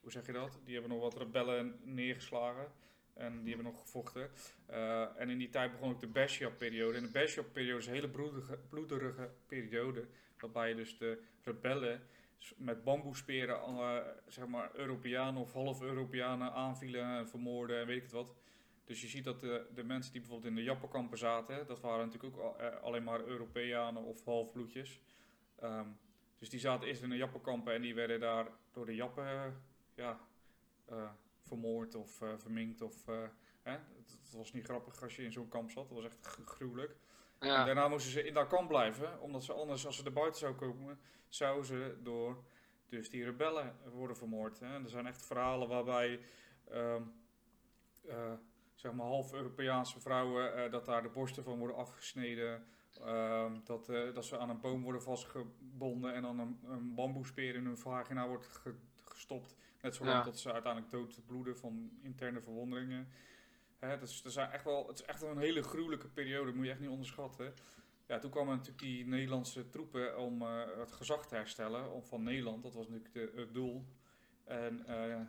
[0.00, 0.60] hoe zeg je dat?
[0.64, 2.72] Die hebben nog wat rebellen neergeslagen.
[3.14, 4.30] En die hebben nog gevochten.
[4.66, 6.96] Eh, en in die tijd begon ook de Bastia-periode.
[6.96, 10.06] En de Bastia-periode is een hele bloedige, bloederige periode.
[10.38, 12.02] Waarbij dus de rebellen
[12.56, 18.12] met bamboesperen, eh, zeg maar, Europeanen of half-Europeanen aanvielen en vermoorden en weet ik het
[18.12, 18.34] wat.
[18.84, 22.06] Dus je ziet dat de, de mensen die bijvoorbeeld in de Jappenkampen zaten, dat waren
[22.06, 25.00] natuurlijk ook eh, alleen maar Europeanen of halfbloedjes.
[25.58, 25.88] Ehm,
[26.42, 29.52] dus die zaten eerst in de Jappenkampen en die werden daar door de Jappen eh,
[29.94, 30.20] ja,
[30.84, 32.80] eh, vermoord of eh, verminkt.
[32.80, 33.06] Of,
[33.62, 33.72] hè?
[33.72, 36.96] Het, was niet grappig als je in zo'n kamp zat, dat was echt gru- gruwelijk.
[37.38, 40.40] En daarna moesten ze in dat kamp blijven, omdat ze anders, als ze er buiten
[40.40, 42.44] zouden komen, zouden ze door
[42.88, 44.60] dus die rebellen worden vermoord.
[44.60, 44.74] Hè?
[44.74, 46.20] En er zijn echt verhalen waarbij
[46.70, 47.02] ehm,
[48.06, 48.32] eh,
[48.74, 52.66] zeg maar half Europeaanse vrouwen, dat daar de borsten van worden afgesneden.
[52.98, 57.54] Ehm, dat, eh, dat ze aan een boom worden vastgebonden en dan een, een bamboespeer
[57.54, 58.74] in hun vagina wordt ge-
[59.04, 59.54] gestopt.
[59.80, 60.22] Net zolang Ja.
[60.22, 63.08] tot ze uiteindelijk doodbloeden van interne verwonderingen.
[63.78, 66.54] Hè, dus er zijn echt wel, het is echt wel een hele gruwelijke periode, dat
[66.54, 67.54] moet je echt niet onderschatten.
[68.06, 72.22] Ja, toen kwamen natuurlijk die Nederlandse troepen om eh, het gezag te herstellen om, van
[72.22, 72.62] Nederland.
[72.62, 73.84] Dat was natuurlijk de, het doel.
[74.44, 75.20] En eh,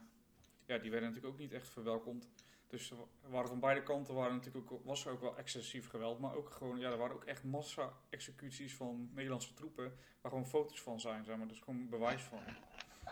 [0.65, 2.29] ja, die werden natuurlijk ook niet echt verwelkomd.
[2.73, 5.89] Dus er wa- waren van beide kanten waren natuurlijk ook, was er ook wel excessief
[5.89, 6.19] geweld.
[6.19, 9.93] Maar ook gewoon, ja, er waren ook echt massa-executies van Nederlandse troepen.
[10.21, 11.47] Waar gewoon foto's van zijn, zeg maar.
[11.47, 12.39] Dus gewoon bewijs van.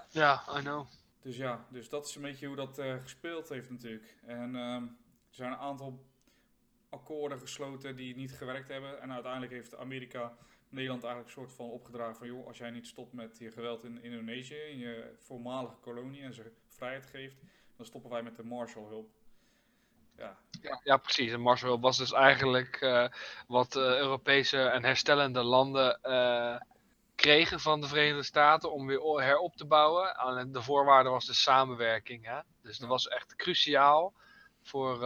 [0.10, 0.88] ja, I know.
[1.22, 4.18] Dus ja, dus dat is een beetje hoe dat eh, gespeeld heeft natuurlijk.
[4.26, 6.06] En ehm, er zijn een aantal
[6.90, 9.02] akkoorden gesloten die niet gewerkt hebben.
[9.02, 10.38] En uiteindelijk heeft Amerika
[10.70, 12.28] Nederland eigenlijk een soort van opgedragen van...
[12.28, 16.22] joh, als jij niet stopt met je geweld in Indonesië, in je voormalige kolonie...
[16.22, 17.38] en ze vrijheid geeft,
[17.76, 19.20] dan stoppen wij met de Marshallhulp.
[20.22, 21.32] Ja, Ja, ja, precies.
[21.32, 23.08] En Marshall was dus eigenlijk eh,
[23.48, 26.60] wat eh, Europese en herstellende landen eh,
[27.16, 30.16] kregen van de Verenigde Staten om weer herop te bouwen.
[30.16, 32.26] Alleen de voorwaarde was de samenwerking.
[32.26, 32.40] Hè?
[32.62, 34.14] Dus dat was echt cruciaal
[34.62, 34.98] voor,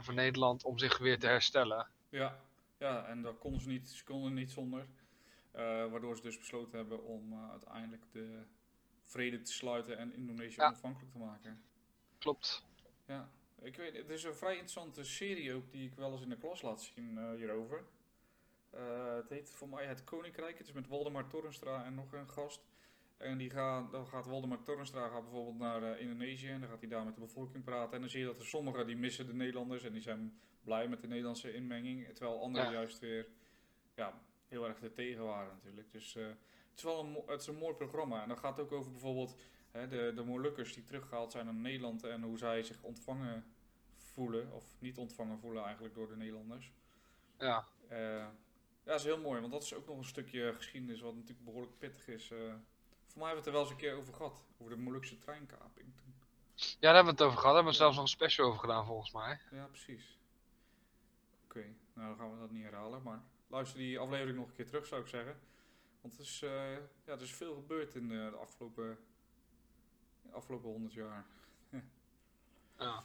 [0.00, 1.88] voor Nederland om zich weer te herstellen.
[2.08, 2.40] ja,
[2.78, 4.86] ja en daar konden ze niet, ze konden niet zonder.
[5.90, 8.44] Waardoor ze dus besloten hebben om uiteindelijk de
[9.04, 10.66] vrede te sluiten en Indonesië Ja.
[10.66, 11.62] onafhankelijk te maken.
[12.18, 12.64] Klopt.
[13.06, 13.28] Ja,
[13.62, 16.36] ik weet, het is een vrij interessante serie ook die ik wel eens in de
[16.36, 17.84] klas laat zien eh, hierover.
[18.70, 20.58] Eh, het heet voor mij Het Koninkrijk.
[20.58, 22.66] Het is met Waldemar Torenstra en nog een gast.
[23.16, 26.80] En die gaat, dan gaat Waldemar Torenstra gaat bijvoorbeeld naar eh, Indonesië en dan gaat
[26.80, 27.94] hij daar met de bevolking praten.
[27.94, 30.88] En dan zie je dat er sommigen die missen de Nederlanders en die zijn blij
[30.88, 32.06] met de Nederlandse inmenging.
[32.14, 32.72] Terwijl anderen Ja.
[32.72, 33.28] juist weer
[33.94, 35.92] ja, heel erg er tegen waren natuurlijk.
[35.92, 36.36] Dus het,
[36.76, 38.22] is wel een, het is een mooi programma.
[38.22, 39.36] En dan gaat het ook over bijvoorbeeld
[39.78, 43.44] hè, de, de Molukkers die teruggehaald zijn naar Nederland en hoe zij zich ontvangen
[43.94, 46.72] voelen, of niet ontvangen voelen eigenlijk door de Nederlanders.
[47.38, 47.66] Ja.
[47.88, 47.98] Eh,
[48.84, 51.44] ja, dat is heel mooi, want dat is ook nog een stukje geschiedenis wat natuurlijk
[51.44, 52.30] behoorlijk pittig is.
[52.30, 52.38] eh.
[53.06, 55.18] voor mij hebben we het er wel eens een keer over gehad, over de Molukse
[55.18, 56.14] treinkaping toen.
[56.54, 57.44] ja, daar hebben we het over gehad.
[57.44, 59.40] Daar hebben we zelfs nog een special over gedaan volgens mij.
[59.50, 60.18] Ja, precies.
[61.44, 61.64] Oké,
[61.94, 64.86] nou dan gaan we dat niet herhalen, maar luister die aflevering nog een keer terug
[64.86, 65.40] zou ik zeggen.
[66.00, 66.72] Want het is, eh,
[67.04, 68.98] ja, er is veel gebeurd in de afgelopen,
[70.28, 71.26] de afgelopen 100 jaar.
[72.78, 73.04] Ja.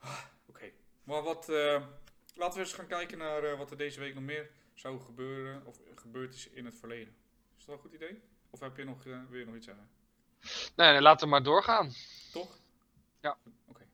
[0.50, 0.72] Oké,
[1.04, 1.86] maar wat, eh,
[2.34, 5.66] laten we eens gaan kijken naar eh, wat er deze week nog meer zou gebeuren
[5.66, 7.14] of gebeurd is in het verleden.
[7.58, 8.22] Is dat een goed idee?
[8.50, 9.88] Of heb je nog, eh, wil je nog iets zeggen?
[10.76, 11.92] Nee, nee, laten we maar doorgaan.
[12.32, 12.58] Toch?
[13.20, 13.38] Ja.
[13.64, 13.86] Oké.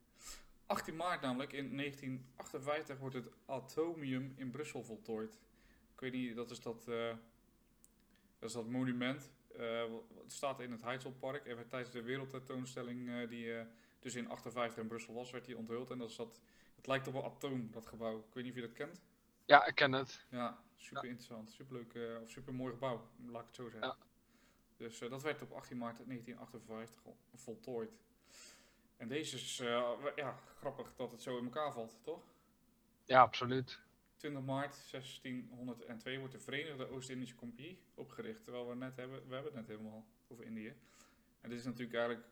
[0.66, 5.40] 18 maart namelijk, in 1958, wordt het Atomium in Brussel voltooid.
[5.94, 7.18] Ik weet niet, dat is dat, dat,
[8.40, 9.30] is dat monument.
[9.56, 9.84] Eh,
[10.22, 13.66] het staat in het Heidselpark en werd tijdens de wereldtentoonstelling eh, die eh,
[13.98, 15.90] dus in 58 in Brussel was, werd die onthuld.
[15.90, 16.40] En dat is dat,
[16.76, 18.18] Het lijkt op een atoom, dat gebouw.
[18.18, 19.02] Ik weet niet of je dat kent.
[19.44, 20.26] Ja, ik ken het.
[20.28, 21.52] Ja, super interessant.
[21.52, 23.88] Super leuk, of super mooi gebouw, laat ik het zo zeggen.
[23.88, 23.96] Ja.
[24.76, 28.00] Dus dat werd op 18 maart 1958 al voltooid.
[28.96, 29.56] En deze is
[30.16, 32.22] ja, grappig dat het zo in elkaar valt, toch?
[33.04, 33.80] Ja, absoluut.
[34.22, 38.44] 20 maart 1602 wordt de Verenigde Oost-Indische Compagnie opgericht.
[38.44, 40.74] Terwijl we net hebben, we hebben het net helemaal over Indië.
[41.40, 42.26] En dit is natuurlijk eigenlijk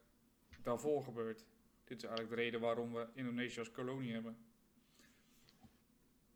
[0.63, 1.45] daarvoor gebeurd.
[1.85, 4.37] Dit is eigenlijk de reden waarom we Indonesië als kolonie hebben.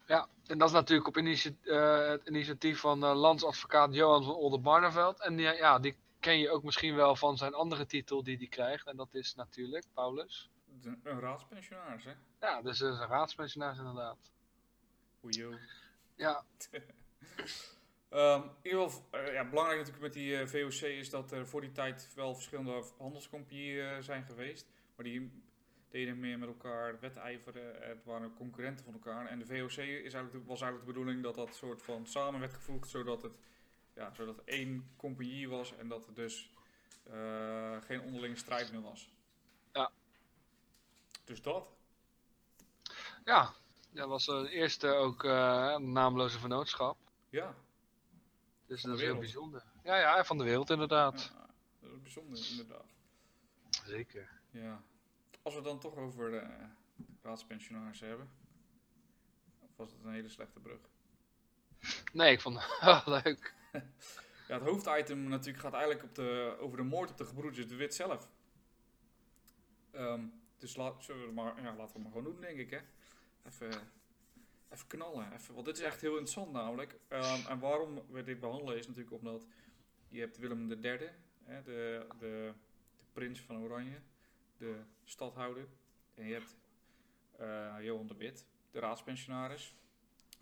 [0.07, 4.35] Ja, en dat is natuurlijk op initiatief, uh, het initiatief van uh, landsadvocaat Johan van
[4.35, 5.21] Oldenbarneveld.
[5.21, 8.47] En die, ja, die ken je ook misschien wel van zijn andere titel die hij
[8.47, 8.87] krijgt.
[8.87, 10.51] En dat is natuurlijk Paulus.
[10.65, 12.13] De, een raadspensionaris, hè?
[12.41, 14.33] Ja, dus een raadspensionaris inderdaad.
[15.25, 15.59] Oejo.
[16.15, 16.45] Ja.
[18.11, 21.47] um, in ieder geval, uh, ja, belangrijk natuurlijk met die uh, VOC is dat er
[21.47, 24.67] voor die tijd wel verschillende handelscompagnieën uh, zijn geweest.
[24.97, 25.43] Maar die
[25.89, 27.89] deden meer met elkaar wedijveren.
[27.89, 29.27] Het waren concurrenten van elkaar.
[29.27, 32.55] En de VOC is eigenlijk, was eigenlijk de bedoeling dat dat soort van samen werd
[32.55, 33.39] gevoegd, zodat het
[33.95, 36.51] ja, zodat het één compagnie was en dat er dus
[37.11, 39.11] uh, geen onderlinge strijd meer was.
[39.73, 39.91] Ja.
[41.25, 41.69] Dus dat.
[43.25, 43.55] Ja,
[43.95, 46.97] dat was de eerste ook uh, naamloze vennootschap.
[47.29, 47.55] Ja.
[48.67, 49.65] Dus dat is heel bijzonder.
[49.85, 51.33] Ja, ja, van de wereld inderdaad.
[51.35, 51.47] Ja,
[51.81, 52.95] dat is bijzonder inderdaad.
[53.71, 54.31] Zeker.
[54.51, 54.83] Ja.
[55.43, 56.47] Als we dan toch over de
[57.23, 58.31] raadspensionarissen hebben.
[59.61, 60.81] Of was het een hele slechte brug?
[62.13, 63.55] Nee, ik vond het wel leuk.
[64.49, 67.77] ja, het hoofditem natuurlijk gaat eigenlijk op de, over de moord op de gebroeders de
[67.77, 68.29] Wit zelf.
[69.93, 72.71] Um, dus la, zullen we maar, ja, laten we maar gewoon doen, denk ik.
[72.71, 72.79] Hè?
[73.47, 73.71] Even,
[74.71, 75.33] even knallen.
[75.33, 76.93] Even, want dit is echt heel interessant namelijk.
[77.09, 79.47] Um, en waarom we dit behandelen is natuurlijk omdat
[80.09, 81.11] je hebt Willem III,
[81.45, 82.53] hè, de, de,
[82.97, 84.01] de prins van Oranje,
[84.57, 85.69] de stadhouder.
[86.15, 86.57] En je hebt
[87.41, 89.75] uh, Johan de Wit, de raadspensionaris.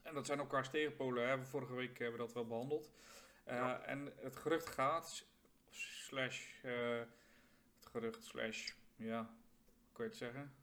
[0.02, 1.28] En dat zijn elkaars tegenpolen.
[1.28, 1.44] Hè.
[1.44, 2.90] Vorige week hebben we dat wel behandeld.
[3.48, 3.80] Uh, ja.
[3.80, 5.26] En het gerucht gaat,
[5.70, 6.98] slash, uh,
[7.78, 10.54] het gerucht, slash, ja, hoe kan je het zeggen?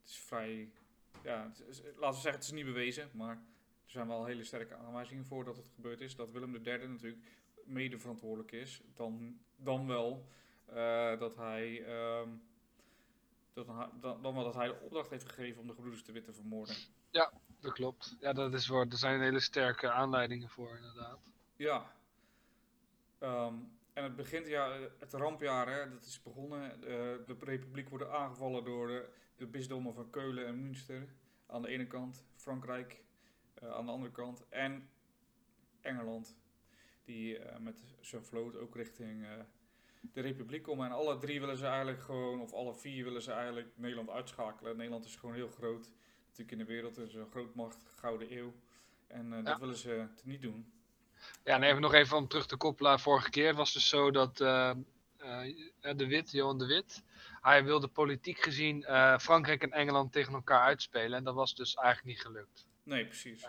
[0.00, 0.72] Het is vrij,
[1.22, 3.34] ja, is, laten we zeggen, het is niet bewezen, maar
[3.84, 6.16] er zijn wel hele sterke aanwijzingen voor dat het gebeurd is.
[6.16, 7.24] Dat Willem III natuurlijk
[7.64, 8.82] mede verantwoordelijk is.
[8.94, 10.28] Dan, dan wel
[10.68, 11.84] uh, dat hij,
[12.20, 12.42] um,
[13.52, 13.66] dat,
[14.00, 16.32] dan, dan wel dat hij de opdracht heeft gegeven om de gebroeders te Wit te
[16.32, 16.76] vermoorden.
[17.10, 18.16] Ja, dat klopt.
[18.20, 18.86] Ja, dat is waar.
[18.86, 21.30] Er zijn hele sterke aanleidingen voor, inderdaad.
[21.56, 21.94] Ja.
[23.20, 26.80] Um, en het begint, ja, het rampjaar, hè, dat is begonnen.
[26.80, 26.86] Uh,
[27.26, 31.08] de Republiek wordt aangevallen door de, de bisdommen van Keulen en Münster.
[31.46, 33.02] Aan de ene kant, Frankrijk
[33.62, 34.48] uh, aan de andere kant.
[34.48, 34.88] En
[35.80, 36.36] Engeland,
[37.04, 39.26] die uh, met zijn vloot ook richting
[40.12, 40.86] de Republiek komen.
[40.86, 44.76] En alle drie willen ze eigenlijk gewoon, of alle vier willen ze eigenlijk Nederland uitschakelen.
[44.76, 45.90] Nederland is gewoon heel groot
[46.38, 48.54] natuurlijk in de wereld is een grootmacht, gouden eeuw.
[49.06, 49.42] En ja.
[49.42, 50.72] dat willen ze niet doen.
[51.44, 53.00] Ja, en even nog even om terug te koppelen.
[53.00, 57.02] Vorige keer was het dus zo dat de Wit, Johan de Wit,
[57.46, 58.82] hij wilde politiek gezien
[59.20, 61.18] Frankrijk en Engeland tegen elkaar uitspelen.
[61.18, 62.66] En dat was dus eigenlijk niet gelukt.
[62.82, 63.46] Nee, precies.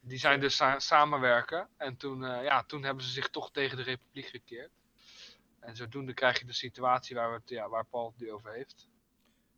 [0.00, 1.68] die zijn dus sa samenwerken.
[1.76, 4.70] En toen, ja, toen hebben ze zich toch tegen de Republiek gekeerd.
[5.60, 8.52] En zodoende krijg je de situatie waar, we het, ja, waar Paul het nu over
[8.52, 8.88] heeft.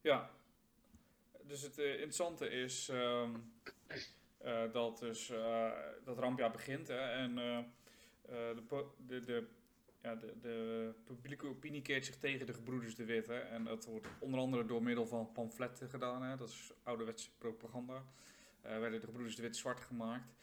[0.00, 0.30] Ja,
[1.42, 3.52] dus het interessante is um,
[4.44, 5.32] uh, dat dus
[6.04, 7.34] dat rampjaar begint hè, en
[8.24, 9.46] de, de, de,
[10.02, 13.26] ja, de, de, publieke opinie keert zich tegen de gebroeders de Wit.
[13.26, 16.22] Hè, en dat wordt onder andere door middel van pamfletten gedaan.
[16.22, 18.04] Hè, dat is ouderwetse propaganda.
[18.62, 20.34] werden de gebroeders de Wit zwart gemaakt.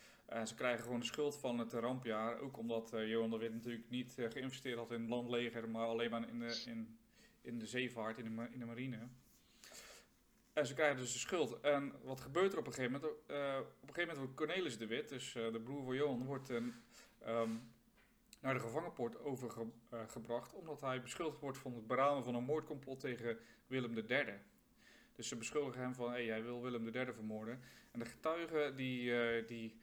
[0.45, 2.39] ze krijgen gewoon de schuld van het rampjaar.
[2.39, 6.29] Ook omdat Johan de Wit natuurlijk niet geïnvesteerd had in het landleger, maar alleen maar
[6.29, 6.97] in de, in,
[7.41, 9.07] in de zeevaart, in de, in de marine.
[10.57, 11.59] En ze krijgen dus de schuld.
[11.59, 13.19] En wat gebeurt er op een gegeven moment?
[13.27, 16.25] Uh, op een gegeven moment wordt Cornelis de Wit, dus uh, de broer van Johan,
[16.25, 16.57] wordt uh,
[17.27, 17.71] um,
[18.39, 20.53] naar de gevangenpoort overgebracht.
[20.53, 24.33] omdat hij beschuldigd wordt van het beramen van een moordcomplot tegen Willem III.
[25.15, 27.61] Dus ze beschuldigen hem van, hé, hey, jij wil Willem III vermoorden.
[27.91, 29.79] En de getuige die, die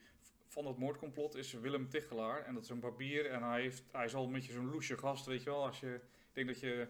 [0.47, 2.43] van dat moordcomplot is Willem Tichelaar.
[2.43, 3.25] En dat is een barbier.
[3.25, 5.65] En hij, heeft, hij is al een beetje zo'n loesje gast, weet je wel.
[5.65, 6.87] Als je, ik denk dat je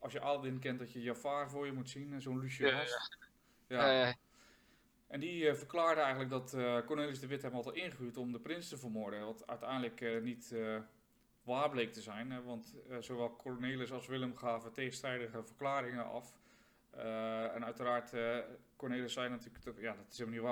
[0.00, 3.18] als je Aladdin kent, dat je Jafar voor je moet zien, zo'n Lucie ja, gast.
[3.66, 3.90] Ja.
[3.90, 4.14] ja.
[5.10, 8.40] En die uh, verklaarde eigenlijk dat uh, Cornelis de Wit hem had ingehuurd om de
[8.40, 9.24] prins te vermoorden.
[9.24, 10.54] Wat uiteindelijk uh, niet
[11.42, 12.44] waar bleek te zijn.
[12.44, 16.38] Want zowel Cornelis als Willem gaven tegenstrijdige verklaringen af.
[17.54, 18.12] en uiteraard,
[18.76, 20.48] Cornelis zei natuurlijk, dat, ja, dat is helemaal niet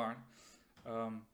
[0.85, 1.05] waar.
[1.07, 1.27] Um,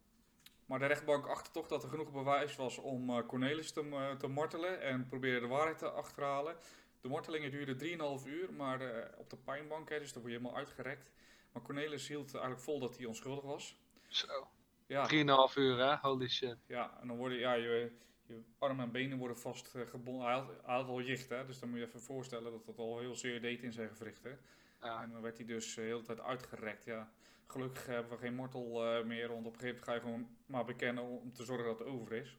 [0.66, 4.80] maar de rechtbank achtte toch dat er genoeg bewijs was om Cornelis te, te martelen
[4.80, 6.56] en probeerde de waarheid te achterhalen.
[7.04, 7.78] De wortelingen duurden
[8.22, 11.10] 3,5 uur, maar uh, op de pijnbank, hè, dus dan word je helemaal uitgerekt.
[11.54, 13.76] Maar Cornelis hield eigenlijk vol dat hij onschuldig was.
[14.08, 14.48] Zo.
[14.86, 15.08] Ja,
[15.48, 16.56] 3,5 uur hè, holy shit.
[16.66, 17.92] ja en dan worden ja, je,
[18.26, 20.24] je armen en benen worden vastgebonden.
[20.24, 22.78] Hij had, hij had al jicht, hè, dus dan moet je even voorstellen dat dat
[22.78, 24.38] al heel zeer deed in zijn gewrichten.
[24.80, 25.02] Ja.
[25.02, 26.84] En dan werd hij dus eh, de hele tijd uitgerekt.
[26.84, 27.12] Ja.
[27.46, 30.36] Gelukkig hebben we geen mortel eh, meer, want op een gegeven moment ga je gewoon
[30.46, 32.38] maar bekennen om te zorgen dat het over is.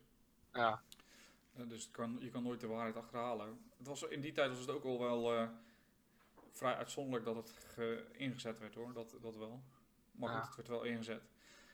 [0.54, 0.82] Ja.
[1.56, 3.60] Eh, dus het kan, je kan nooit de waarheid achterhalen.
[3.78, 5.48] Het was, in die tijd was het ook al wel eh,
[6.58, 9.64] vrij uitzonderlijk dat het ge- ingezet werd hoor, dat, dat wel.
[10.12, 11.22] Maar het werd wel ingezet.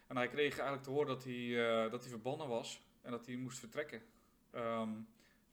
[0.08, 3.26] En hij kreeg eigenlijk te horen dat hij, eh, dat hij verbannen was en dat
[3.26, 4.02] hij moest vertrekken.
[4.52, 4.90] Ehm,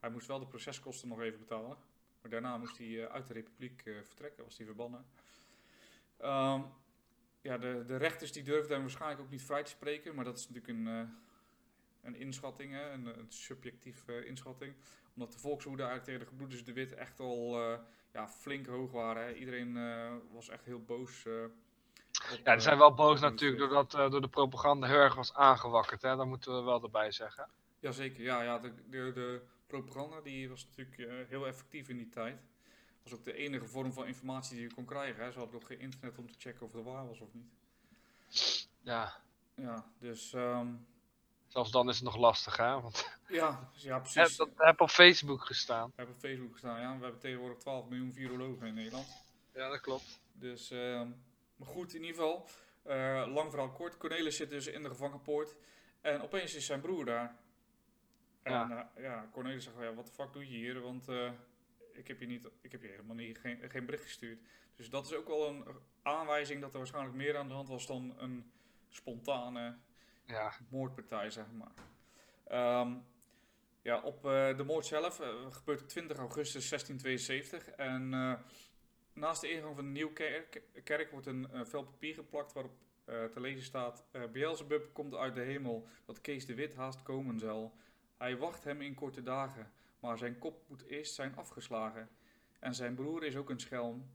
[0.01, 1.77] hij moest wel de proceskosten nog even betalen.
[2.21, 5.07] Maar daarna moest hij eh, uit de republiek eh, vertrekken, was hij verbannen.
[6.17, 6.62] Ehm,
[7.41, 10.38] ja, de, de rechters die durfden hem waarschijnlijk ook niet vrij te spreken, maar dat
[10.38, 11.19] is natuurlijk een,
[12.09, 14.75] een inschatting, hè, een, een subjectieve inschatting.
[15.14, 17.79] Omdat de volkswoede eigenlijk tegen de gebroeders de Wit echt al eh,
[18.12, 19.23] ja, flink hoog waren.
[19.25, 19.35] Hè.
[19.35, 21.27] Iedereen eh, was echt heel boos.
[21.27, 21.44] eh,
[22.33, 25.14] op, Ja, eh, ze zijn wel boos natuurlijk doordat eh, door de propaganda heel erg
[25.14, 26.03] was aangewakkerd.
[26.03, 26.16] Hè?
[26.16, 27.49] Dat moeten we wel erbij zeggen.
[27.81, 32.09] Jazeker, ja, ja de, de, de propaganda die was natuurlijk eh, heel effectief in die
[32.09, 32.40] tijd.
[33.03, 35.25] was ook de enige vorm van informatie die je kon krijgen.
[35.25, 35.31] Hè.
[35.33, 37.49] Ze hadden nog geen internet om te checken of het waar was of niet.
[38.81, 39.12] Ja.
[39.55, 40.68] Ja, dus ehm,
[41.49, 42.81] Zelfs dan is het nog lastig, hè?
[42.81, 44.37] Want ja, dus ja, heb, precies.
[44.37, 45.93] dat heb op Facebook gestaan.
[45.97, 46.97] Hebben op Facebook gestaan, ja.
[46.97, 49.23] We hebben tegenwoordig 12 miljoen virologen in Nederland.
[49.55, 50.21] Ja, dat klopt.
[50.33, 51.09] Dus, ehm,
[51.57, 52.49] maar goed, in ieder geval.
[52.83, 53.97] eh, lang verhaal kort.
[53.97, 55.55] Cornelis zit dus in de gevangenpoort.
[56.01, 57.37] En opeens is zijn broer daar.
[58.43, 58.91] En Ja.
[58.97, 60.81] ja Cornelis zegt, ja, wat de fuck doe je hier?
[60.81, 61.31] Want eh,
[61.93, 64.39] ik heb je, niet, ik heb je helemaal niet, geen, geen bericht gestuurd.
[64.77, 65.65] Dus dat is ook wel een
[66.03, 68.53] aanwijzing dat er waarschijnlijk meer aan de hand was dan een
[68.89, 69.77] spontane
[70.29, 70.53] Ja.
[70.69, 71.73] moordpartij, zeg maar.
[72.45, 72.95] Ehm,
[73.83, 77.69] ja, op eh, de moord zelf eh, gebeurt op 20 augustus 1672.
[77.69, 78.35] En eh,
[79.12, 83.64] naast de ingang van de Nieuwkerk kerk wordt een vel papier geplakt waarop te lezen
[83.64, 84.05] staat...
[84.33, 87.77] Beelzebub komt uit de hemel, dat Kees de Wit haast komen zal.
[88.17, 92.09] Hij wacht hem in korte dagen, maar zijn kop moet eerst zijn afgeslagen.
[92.59, 94.11] En zijn broer is ook een schelm.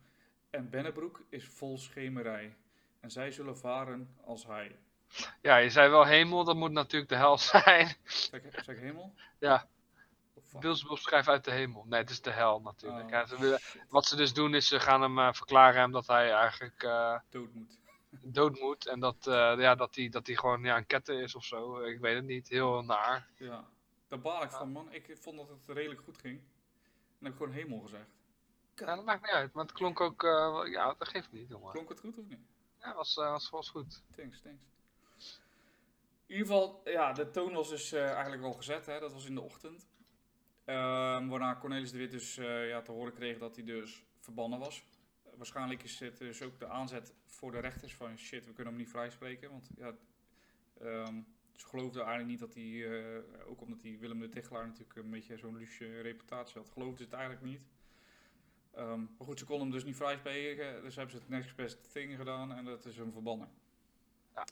[0.50, 2.56] En Bennebroek is vol schemerij.
[3.00, 4.76] En zij zullen varen als hij.
[5.42, 7.96] Ja, je zei wel hemel, dat moet natuurlijk de hel zijn.
[8.04, 9.14] Zeg, ik- zeg ik hemel?
[9.40, 9.68] Ja.
[10.60, 11.86] Beelzebub schrijft uit de hemel.
[11.88, 13.04] Nee, het is de hel natuurlijk.
[13.06, 13.10] Oh.
[13.10, 16.08] Ja, ze willen- wat ze dus doen is, ze gaan hem eh, verklaren hem dat
[16.08, 17.78] hij eigenlijk eh, dood moet.
[18.22, 18.88] dood moet.
[18.88, 21.80] En dat, eh, ja, dat hij dat hij gewoon ja, een ketter is of zo.
[21.84, 22.48] Ik weet het niet.
[22.50, 23.28] Heel naar.
[23.38, 23.66] Ja,
[24.08, 24.92] daar baal ik van, man.
[24.94, 26.40] Ik vond dat het redelijk goed ging.
[27.20, 28.10] En heb ik gewoon hemel gezegd.
[28.76, 29.54] Ja, dat maakt niet uit.
[29.54, 30.22] Maar het klonk ook...
[30.72, 31.72] ja, dat geeft niet, jongen.
[31.72, 32.40] Klonk het goed of niet?
[32.82, 34.02] Ja, was, was, was goed.
[34.16, 34.62] Thanks, thanks.
[36.34, 39.00] In ieder geval, ja, de toon was dus eh, eigenlijk al gezet, hè.
[39.00, 39.88] Dat was in de ochtend.
[40.66, 44.60] Ehm, waarna Cornelis de Wit dus eh, ja, te horen kreeg dat hij dus verbannen
[44.60, 44.84] was.
[45.36, 48.82] waarschijnlijk is dit dus ook de aanzet voor de rechters van shit, we kunnen hem
[48.82, 49.50] niet vrijspreken.
[49.50, 49.94] Want ja,
[50.80, 51.22] ehm,
[51.56, 55.10] ze geloofden eigenlijk niet dat hij, eh, ook omdat hij Willem de Tichelaar natuurlijk een
[55.10, 57.62] beetje zo'n luche reputatie had, geloofden ze het eigenlijk niet.
[58.72, 61.92] Ehm, maar goed, ze konden hem dus niet vrijspreken, dus hebben ze het next best
[61.92, 63.50] thing gedaan en dat is hem verbannen.
[64.36, 64.44] Ja.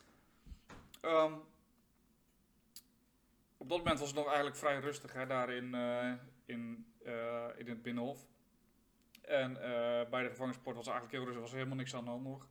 [3.61, 6.13] Op dat moment was het nog eigenlijk vrij rustig hè, daar in, eh,
[6.45, 8.27] in, eh, in het Binnenhof.
[9.21, 12.23] En eh, bij de gevangensport was eigenlijk heel rustig, was helemaal niks aan de hand
[12.23, 12.47] nog.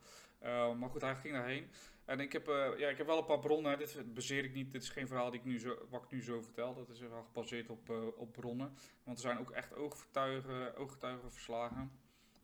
[0.78, 1.70] Maar goed, hij ging daarheen.
[2.04, 2.46] En ik heb,
[2.76, 5.30] ja, ik heb wel een paar bronnen, dit baseer ik niet, dit is geen verhaal
[5.30, 6.74] die ik nu zo, wat ik nu zo vertel.
[6.74, 8.74] Dat is wel gebaseerd op, op bronnen.
[9.04, 11.92] Want er zijn ook echt ooggetuigen, ooggetuigen verslagen.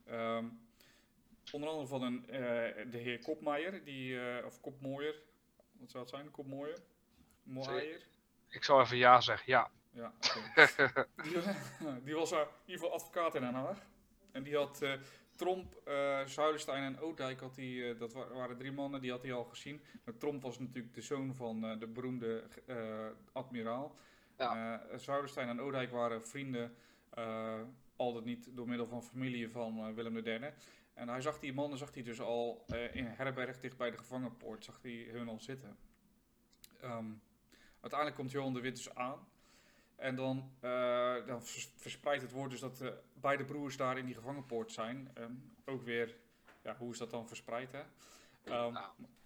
[0.04, 0.44] Ehm,
[1.52, 2.26] onder andere van een,
[2.90, 5.22] de heer Kopmeijer, die, of Kopmooier,
[5.72, 6.78] wat zou het zijn, Kopmooier?
[7.42, 8.06] Mooijer?
[8.50, 9.52] Ik zal even ja zeggen.
[9.52, 9.70] Ja.
[9.92, 10.12] Ja,
[11.22, 11.32] die,
[12.04, 13.78] die was in ieder geval advocaat in Den Haag.
[14.32, 14.92] En die had eh,
[15.34, 19.22] Tromp, eh Zuilenstein en Oudijk, had die, eh, dat wa- waren drie mannen, die had
[19.22, 19.82] hij al gezien.
[20.04, 22.76] Maar Tromp was natuurlijk de zoon van eh, de beroemde eh,
[23.32, 23.94] admiraal.
[24.38, 24.80] Ja.
[24.90, 26.74] Eh, Zuilenstein en Oudijk waren vrienden,
[27.10, 27.60] eh
[27.96, 30.52] altijd niet door middel van familie van Willem III.
[30.94, 33.90] En hij zag die mannen zag hij dus al eh, in een herberg dicht bij
[33.90, 35.76] de gevangenpoort, zag hij hun al zitten.
[36.80, 37.04] Ehm,
[37.92, 39.28] uiteindelijk komt Johan de Wit dus aan.
[39.96, 44.04] En dan, eh, dan vers- verspreidt het woord dus dat eh, beide broers daar in
[44.06, 45.10] die gevangenpoort zijn.
[45.14, 45.32] Ehm,
[45.64, 46.16] ook weer,
[46.62, 47.82] ja, hoe is dat dan verspreid, hè?
[48.44, 48.72] Ehm.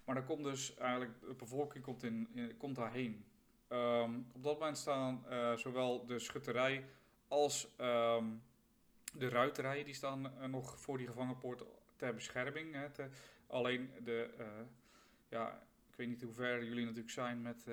[0.05, 3.25] Maar dan komt dus eigenlijk, de bevolking komt, in, in- komt daarheen.
[3.69, 6.85] Ehm, op dat moment staan eh, zowel de schutterij
[7.29, 7.69] als
[9.13, 11.63] de ruiterij, die staan nog voor die gevangenpoort
[11.97, 12.75] ter bescherming.
[12.75, 13.09] Hè, te-
[13.47, 14.31] alleen de,
[15.29, 17.67] ja, ik weet niet hoe ver jullie natuurlijk zijn met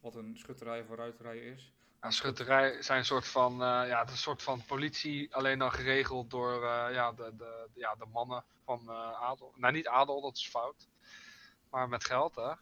[0.00, 1.72] wat een schutterij een ruiterij is.
[2.02, 5.58] Ja, schutterij zijn een soort van, eh, ja, het is een soort van politie, alleen
[5.58, 9.52] dan geregeld door eh, ja, de, de, ja, de mannen van eh, adel.
[9.56, 10.88] Nou, niet adel, dat is fout.
[11.70, 12.52] Maar met geld, hè?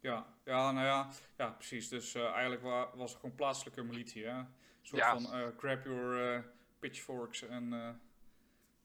[0.00, 1.88] Ja, ja, nou ja, ja precies.
[1.88, 4.38] Dus eigenlijk wa- was het gewoon plaatselijke militie, hè?
[4.38, 4.48] Een
[4.82, 5.18] soort Ja.
[5.18, 6.44] van grab your
[6.78, 7.70] pitchforks en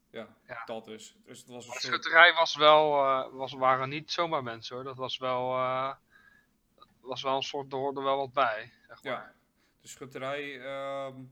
[0.10, 0.62] ja, Ja.
[0.66, 1.16] dat dus.
[1.26, 1.94] Dus het was een Maar de soort...
[1.94, 2.90] schutterij was wel,
[3.32, 4.84] was, waren niet zomaar mensen hoor.
[4.86, 5.50] Dat was wel,
[7.02, 8.72] was wel een soort, er hoorde wel wat bij.
[8.88, 9.14] Zeg maar.
[9.14, 9.36] Ja,
[9.82, 11.24] de schutterij, ehm,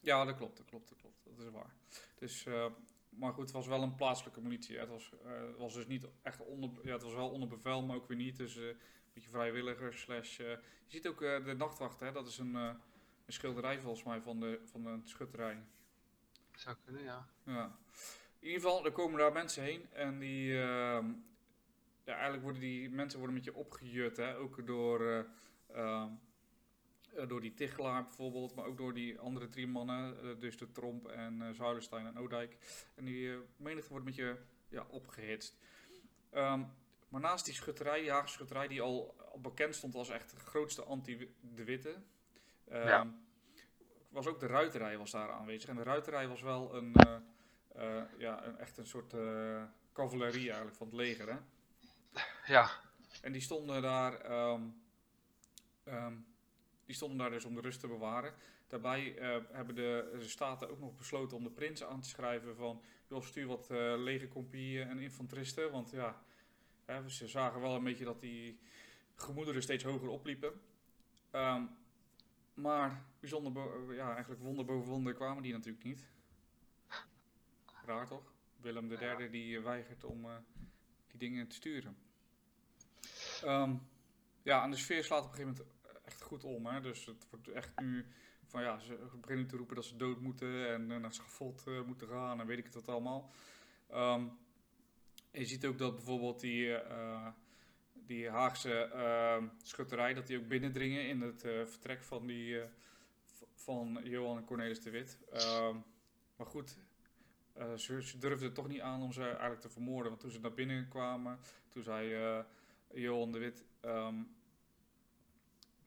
[0.00, 1.24] ja, dat klopt, dat klopt, dat klopt.
[1.24, 1.74] Dat is waar.
[2.14, 2.66] Dus, eh,
[3.08, 4.74] maar goed, het was wel een plaatselijke militie.
[4.74, 4.80] hè.
[4.80, 7.82] Het was, eh, het was dus niet echt onder, ja, het was wel onder bevel,
[7.82, 8.36] maar ook weer niet.
[8.36, 8.76] Dus eh, een
[9.14, 10.36] beetje vrijwilligers slash...
[10.36, 12.12] je ziet ook de nachtwacht, hè?
[12.12, 12.76] Dat is een, een
[13.26, 15.62] schilderij volgens mij van de, van de schutterij.
[16.54, 17.28] Zou kunnen, ja.
[17.44, 17.78] Ja.
[18.38, 21.12] In ieder geval, er komen daar mensen heen en die, ehm,
[22.08, 24.36] ja, eigenlijk worden die mensen worden een beetje opgejut, hè?
[24.36, 25.24] ook door, eh,
[25.66, 26.10] ehm,
[27.14, 30.72] eh, door die Tichelaar bijvoorbeeld, maar ook door die andere drie mannen, eh, dus de
[30.72, 32.58] Tromp en Zuilenstein en Oudijk.
[32.94, 34.38] En die menigte wordt een beetje
[34.68, 35.58] ja, opgehitst.
[36.30, 36.62] Ehm,
[37.08, 40.36] maar naast die schutterij, die Haagse schutterij, die al, al bekend stond als echt de
[40.36, 42.02] grootste anti-de Witte,
[42.68, 43.14] ehm, Ja.
[44.08, 45.68] was ook de ruiterij was daar aanwezig.
[45.68, 46.92] En de ruiterij was wel een,
[48.18, 49.14] ja, een, echt een soort
[49.92, 51.28] cavalerie eigenlijk van het leger.
[51.28, 51.38] Hè?
[52.48, 52.70] Ja,
[53.22, 54.62] En die stonden daar, ehm,
[55.84, 56.14] ehm,
[56.84, 58.34] die stonden daar dus om de rust te bewaren.
[58.66, 62.56] Daarbij eh, hebben de, de staten ook nog besloten om de prins aan te schrijven
[62.56, 62.82] van...
[63.08, 65.70] joh, stuur wat eh legercompagnieën en infanteristen.
[65.70, 66.22] Want ja,
[66.84, 68.58] hè, ze zagen wel een beetje dat die
[69.14, 70.60] gemoederen steeds hoger opliepen.
[71.30, 71.62] Ehm,
[72.54, 76.06] maar bijzonder, ja, eigenlijk wonder boven wonder kwamen die natuurlijk niet.
[77.84, 78.32] Raar toch?
[78.60, 80.36] Willem III die eh, weigert om eh,
[81.06, 82.07] die dingen te sturen.
[83.44, 83.74] Ehm,
[84.42, 86.66] ja, en de sfeer slaat op een gegeven moment echt goed om.
[86.66, 86.80] Hè?
[86.80, 88.06] Dus het wordt echt nu
[88.44, 91.66] van ja, ze beginnen te roepen dat ze dood moeten en eh, naar het schavot
[91.66, 93.30] eh, moeten gaan en weet ik het wat allemaal.
[93.88, 94.26] Ehm,
[95.32, 97.26] je ziet ook dat bijvoorbeeld die, eh,
[97.92, 102.68] die Haagse eh, schutterij, dat die ook binnendringen in het eh, vertrek van, die, eh,
[103.54, 105.18] van Johan en Cornelis de Wit.
[105.32, 105.76] Ehm,
[106.36, 106.78] maar goed,
[107.52, 110.08] eh, ze, ze durfden toch niet aan om ze eigenlijk te vermoorden.
[110.08, 112.40] Want toen ze naar binnen kwamen, toen eh,
[112.92, 113.64] Johan de Wit...
[113.80, 114.22] ehm,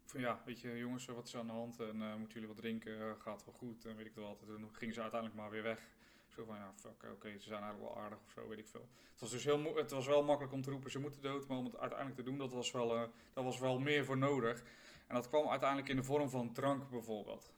[0.05, 1.79] van ja, weet je jongens, wat is aan de hand?
[1.79, 2.99] En eh, moeten jullie wat drinken?
[2.99, 3.85] Eh, gaat wel goed?
[3.85, 4.49] En weet ik het.
[4.49, 5.89] En toen gingen ze uiteindelijk maar weer weg.
[6.27, 8.87] Zo van ja, fuck, oké, ze zijn eigenlijk wel aardig of zo, weet ik veel.
[9.11, 11.47] Het was dus heel het was wel makkelijk om te roepen, ze moeten dood.
[11.47, 14.17] Maar om het uiteindelijk te doen, dat was wel, eh, daar was wel meer voor
[14.17, 14.63] nodig.
[15.07, 17.51] En dat kwam uiteindelijk in de vorm van drank bijvoorbeeld.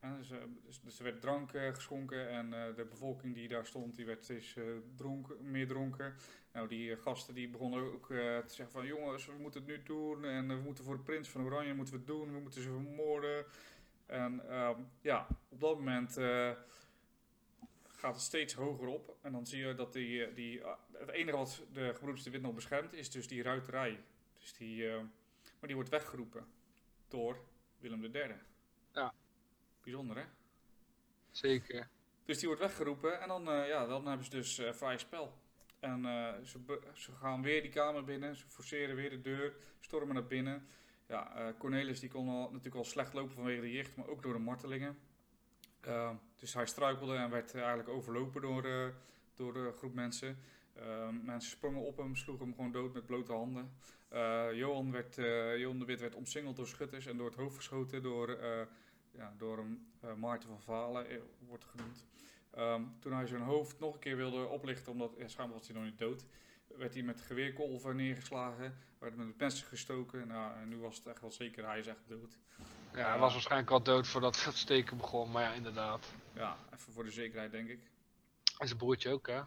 [0.00, 3.66] Dus, eh, dus, dus er werd drank eh, geschonken en eh, de bevolking die daar
[3.66, 4.56] stond, die werd steeds
[4.96, 6.14] dronken, meer dronken.
[6.52, 10.24] Nou, die gasten die begonnen ook te zeggen van jongens, we moeten het nu doen
[10.24, 13.44] en we moeten voor de prins van Oranje moeten we doen, we moeten ze vermoorden.
[14.06, 16.12] En ehm, ja, op dat moment
[17.88, 21.36] gaat het steeds hoger op en dan zie je dat die, die ah, het enige
[21.36, 24.00] wat de gebroeders de Wit nog beschermt is dus die ruiterij.
[24.38, 26.46] Dus die, maar die wordt weggeroepen
[27.08, 27.40] door
[27.78, 28.34] Willem III.
[28.92, 29.14] Ja.
[29.82, 30.24] Bijzonder hè?
[31.30, 31.88] zeker.
[32.24, 35.38] Dus die wordt weggeroepen en dan, eh, ja, dan hebben ze dus eh vrij spel.
[35.80, 40.14] En eh, ze, ze gaan weer die kamer binnen, ze forceren weer de deur, stormen
[40.14, 40.66] naar binnen.
[41.06, 44.32] Ja, Cornelis die kon al, natuurlijk al slecht lopen vanwege de jicht, maar ook door
[44.32, 44.98] de martelingen.
[45.80, 48.92] Eh, dus hij struikelde en werd eigenlijk overlopen door,
[49.36, 50.38] door een groep mensen.
[50.72, 53.72] Eh, mensen sprongen op hem, sloegen hem gewoon dood met blote handen.
[54.52, 55.14] Johan, werd,
[55.58, 58.38] Johan de Wit werd omsingeld door schutters en door het hoofd geschoten door,
[59.10, 62.04] ja, door een eh, Maarten van Valen, eh, wordt genoemd.
[62.50, 65.76] Ehm, toen hij zijn hoofd nog een keer wilde oplichten, omdat ja, schijnbaar was hij
[65.76, 66.24] nog niet dood,
[66.66, 70.26] werd hij met geweerkolven neergeslagen, werd met het mes gestoken.
[70.26, 72.38] Nou, en nu was het echt wel zeker, hij is echt dood.
[72.94, 76.12] Ja, hij was waarschijnlijk al dood voordat het steken begon, maar ja, inderdaad.
[76.32, 77.80] Ja, even voor de zekerheid denk ik.
[78.58, 79.40] En zijn broertje ook, hè?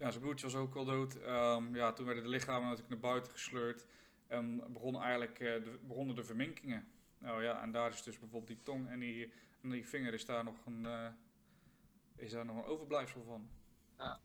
[0.00, 1.14] Ja, zijn broertje was ook al dood.
[1.14, 3.84] Ehm, ja, toen werden de lichamen natuurlijk naar buiten gesleurd.
[4.26, 6.88] En begon eigenlijk, eh, de, begonnen de verminkingen.
[7.20, 10.24] Nou ja, en daar is dus bijvoorbeeld die tong en die, en die vinger is
[10.24, 11.06] daar nog een, eh,
[12.16, 13.48] is daar nog een overblijfsel van.
[13.98, 14.20] Ja.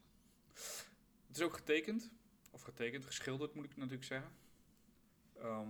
[1.28, 2.12] Het is ook getekend.
[2.52, 4.32] Of getekend, geschilderd moet ik natuurlijk zeggen.
[5.38, 5.68] Ehm,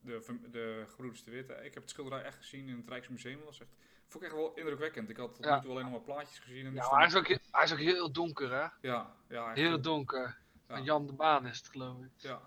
[0.00, 1.52] de, de gebroeders de Witte.
[1.54, 3.36] Ik heb het schilderij echt gezien in het Rijksmuseum.
[3.36, 3.70] Dat was echt,
[4.06, 5.10] vond ik echt wel indrukwekkend.
[5.10, 5.54] Ik had tot Ja.
[5.54, 6.66] nu toe alleen nog maar plaatjes gezien.
[6.66, 8.88] En Ja, maar hij is, ook, hij is ook heel donker, hè?
[8.88, 10.38] ja, ja, Heel donker.
[10.66, 12.10] Van Jan de Baan is het, geloof ik.
[12.16, 12.40] Ja.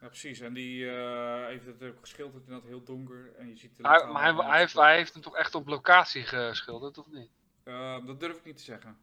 [0.00, 0.40] Ja, precies.
[0.40, 3.34] En die eh, heeft het ook geschilderd in dat heel donker.
[3.36, 5.66] En je ziet de Hij, maar hij, hij, heeft, hij heeft hem toch echt op
[5.66, 7.30] locatie geschilderd, of niet?
[7.62, 8.98] Eh, dat durf ik niet te zeggen.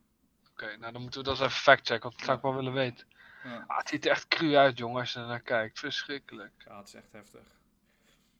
[0.51, 2.73] Oké, nou dan moeten we dat eens even factchecken, want dat zou ik wel willen
[2.73, 3.07] weten.
[3.43, 3.63] Ja.
[3.67, 5.79] Ah, het ziet er echt cru uit, jongen, als je er naar kijkt.
[5.79, 6.51] Verschrikkelijk.
[6.65, 7.41] ja, het is echt heftig.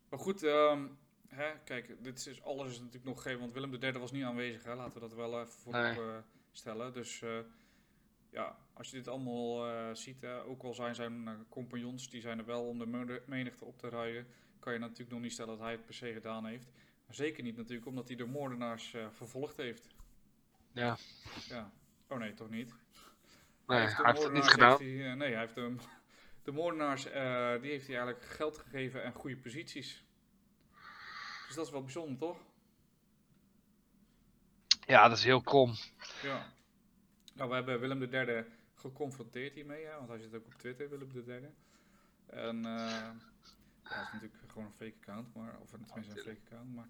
[0.09, 0.87] Maar goed, ehm,
[1.27, 4.63] hè, kijk, dit is alles is natuurlijk nog geen, want Willem III was niet aanwezig,
[4.63, 4.75] hè?
[4.75, 5.99] laten we dat wel even voorop Nee.
[5.99, 6.17] eh,
[6.51, 6.93] stellen.
[6.93, 7.23] Dus
[8.35, 12.39] ja, als je dit allemaal eh, ziet, ook al zijn zijn eh, compagnons, die zijn
[12.39, 14.27] er wel om de menigte op te rijden,
[14.59, 16.67] kan je natuurlijk nog niet stellen dat hij het per se gedaan heeft.
[17.05, 19.87] Maar zeker niet natuurlijk, omdat hij de moordenaars eh, vervolgd heeft.
[20.71, 20.97] Ja.
[21.47, 21.71] Ja.
[22.07, 22.73] Oh nee, toch niet?
[23.67, 24.77] Nee, heeft hij heeft het niet gedaan.
[24.77, 25.75] hij, nee, hij heeft de,
[26.43, 27.03] de moordenaars,
[27.61, 30.03] die heeft hij eigenlijk geld gegeven en goede posities.
[31.47, 32.37] Dus dat is wel bijzonder, toch?
[34.85, 35.73] Ja, dat is heel krom.
[36.21, 36.53] Ja.
[37.35, 41.11] Nou, we hebben Willem III geconfronteerd hiermee, hè, want hij zit ook op Twitter, Willem
[41.27, 41.49] III.
[42.25, 43.11] En eh
[43.83, 46.75] ja, dat is natuurlijk gewoon een fake account, maar, of tenminste een fake account.
[46.75, 46.85] Maar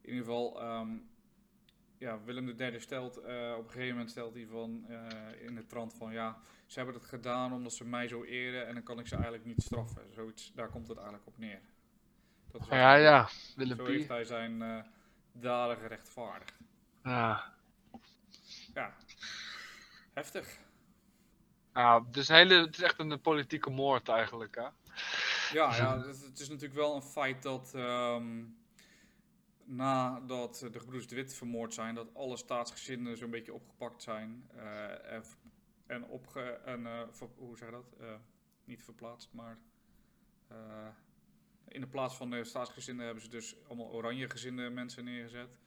[0.00, 0.96] in ieder geval, ehm,
[1.98, 5.66] ja, Willem III stelt, eh, op een gegeven moment stelt hij van, eh, in de
[5.66, 8.98] trant van, ja, ze hebben het gedaan omdat ze mij zo eren en dan kan
[8.98, 10.12] ik ze eigenlijk niet straffen.
[10.12, 11.60] Zoiets, daar komt het eigenlijk op neer.
[12.50, 13.28] Dat is Ja, ja.
[13.56, 14.82] Willem Zo heeft hij zijn eh
[15.32, 16.58] daden gerechtvaardigd.
[17.02, 17.52] Ja.
[18.74, 18.94] Ja,
[20.14, 20.58] heftig.
[21.74, 24.68] Ja, het is, een hele, het is echt een politieke moord eigenlijk, hè?
[25.52, 28.44] Ja, ja het, is natuurlijk wel een feit dat ehm,
[29.64, 35.12] nadat de gebroeders de Wit vermoord zijn, dat alle staatsgezinden zo'n beetje opgepakt zijn eh,
[35.12, 35.24] en,
[35.86, 37.94] en, opge, en eh, ver- hoe zeg je dat?
[38.00, 38.14] Eh,
[38.64, 39.58] niet verplaatst, maar
[41.68, 45.58] in de plaats van de staatsgezinden hebben ze dus allemaal oranje gezinde mensen neergezet.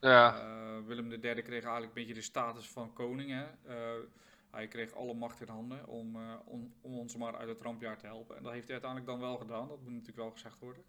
[0.00, 0.40] Ja.
[0.40, 3.30] Eh, Willem III kreeg eigenlijk een beetje de status van koning.
[3.30, 3.44] Hè?
[3.44, 4.04] Eh,
[4.50, 7.98] hij kreeg alle macht in handen om, eh, om, om ons maar uit het rampjaar
[7.98, 8.36] te helpen.
[8.36, 9.68] En dat heeft hij uiteindelijk dan wel gedaan.
[9.68, 10.84] Dat moet natuurlijk wel gezegd worden.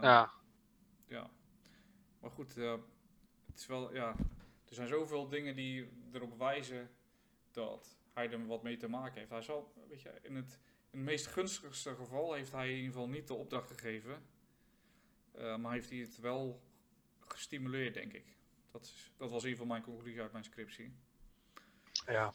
[0.00, 0.32] Ja.
[1.06, 1.30] ja.
[2.20, 2.80] Maar goed, het
[3.56, 4.14] is wel, ja,
[4.68, 6.90] er zijn zoveel dingen die erop wijzen
[7.50, 9.30] dat hij er wat mee te maken heeft.
[9.30, 10.58] Hij zal, weet je, in het,
[10.90, 14.22] in het meest gunstigste geval heeft hij in ieder geval niet de opdracht gegeven.
[15.60, 16.62] Maar heeft hij het wel
[17.26, 18.24] gestimuleerd, denk ik.
[18.70, 20.92] Dat, is, dat was ieder geval mijn conclusie uit mijn scriptie.
[22.06, 22.32] Ja.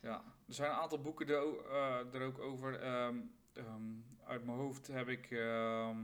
[0.00, 2.80] Ja, er zijn een aantal boeken er, eh, er ook over.
[2.80, 3.18] Ehm,
[3.52, 3.82] ehm,
[4.24, 5.96] uit mijn hoofd heb ik ehm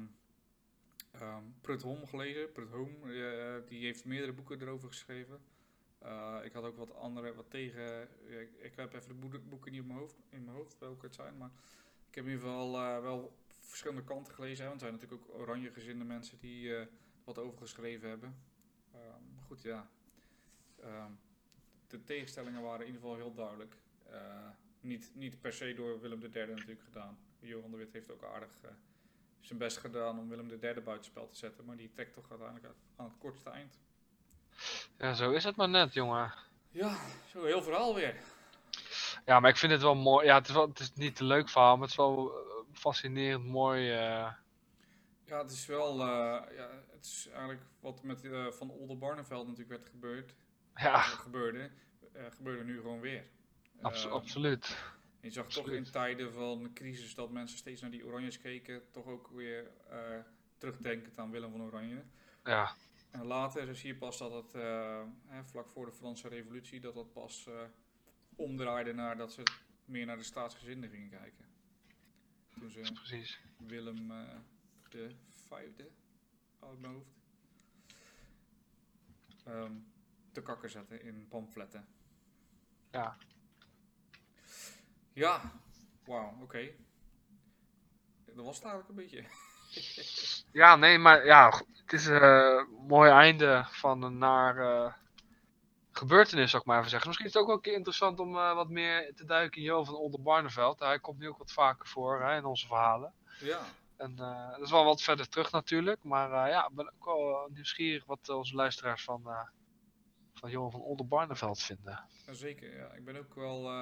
[1.61, 2.53] Prut Holm gelezen.
[2.53, 5.41] Prut Holm, eh, die heeft meerdere boeken erover geschreven.
[5.99, 8.09] Eh, ik had ook wat andere, wat tegen.
[8.27, 11.07] ik, ik heb even de boe- boeken niet op mijn hoofd, in mijn hoofd welke
[11.07, 11.51] het zijn, maar
[12.09, 12.73] ik heb in ieder geval
[13.03, 14.63] wel verschillende kanten gelezen.
[14.63, 16.89] Hè, want er zijn natuurlijk ook oranje gezinde mensen die
[17.25, 18.37] wat over geschreven hebben.
[18.93, 19.89] Ehm, maar goed, ja.
[20.83, 21.11] Ehm,
[21.87, 23.77] de tegenstellingen waren in ieder geval heel duidelijk.
[24.11, 24.49] Eh,
[24.81, 27.19] niet, niet per se door Willem III natuurlijk gedaan.
[27.39, 28.71] Johan de Wit heeft ook aardig eh,
[29.41, 31.65] zijn best gedaan om Willem III buitenspel te zetten.
[31.65, 33.79] Maar die trekt toch uiteindelijk uit- aan het kortste eind.
[34.99, 36.33] ja, zo is het maar net, jongen.
[36.71, 36.97] Ja,
[37.31, 38.17] zo heel verhaal weer.
[39.25, 40.27] Ja, maar ik vind het wel mooi.
[40.27, 42.65] Ja, het is, wel, het is niet een leuk verhaal, maar het is wel eh,
[42.73, 43.93] fascinerend mooi.
[43.93, 44.33] eh,
[45.27, 49.77] Ja, het is wel, eh, ja, het is eigenlijk wat met eh, Van Oldenbarneveld natuurlijk
[49.79, 50.35] werd gebeurd,
[50.75, 51.71] ja, gebeurde,
[52.13, 53.27] eh, gebeurde nu gewoon weer.
[53.81, 54.77] abso- Eh, absoluut.
[55.21, 59.07] Je zag toch in tijden van crisis dat mensen steeds naar die Oranjes keken, toch
[59.07, 60.19] ook weer eh
[60.59, 62.03] terugdenkend aan Willem van Oranje.
[62.45, 62.75] Ja,
[63.11, 66.95] En later zie je pas dat het, eh, hè, vlak voor de Franse revolutie, dat
[66.95, 67.55] dat pas eh,
[68.37, 69.43] omdraaide naar dat ze
[69.85, 71.45] meer naar de staatsgezinden gingen kijken.
[72.59, 73.41] Toen ze precies.
[73.67, 74.37] Willem eh,
[74.95, 75.15] de
[75.49, 75.91] vijfde,
[76.61, 77.17] uit mijn hoofd,
[79.45, 79.73] ehm,
[80.33, 81.87] te kakker zetten in pamfletten.
[82.91, 83.17] Ja.
[85.13, 85.53] Ja,
[86.05, 86.71] wauw, oké.
[88.25, 89.25] Dat was het eigenlijk een beetje.
[90.53, 94.93] Ja, nee, maar ja, het is eh, een mooi einde van een naar eh,
[95.91, 97.09] gebeurtenis, zou ik maar even zeggen.
[97.09, 99.67] Misschien is het ook wel een keer interessant om eh, wat meer te duiken in
[99.67, 100.79] Jo van Oldenbarneveld.
[100.79, 103.13] Hij komt nu ook wat vaker voor hè, in onze verhalen.
[103.41, 103.67] Ja,
[103.97, 106.03] En eh, dat is wel wat verder terug natuurlijk.
[106.03, 109.49] Maar eh, ja, ik ben ook wel nieuwsgierig wat onze luisteraars van, eh
[110.33, 112.05] van Johan van Oldenbarneveld vinden.
[112.31, 112.77] zeker.
[112.77, 112.93] Ja.
[112.93, 113.73] Ik ben ook wel,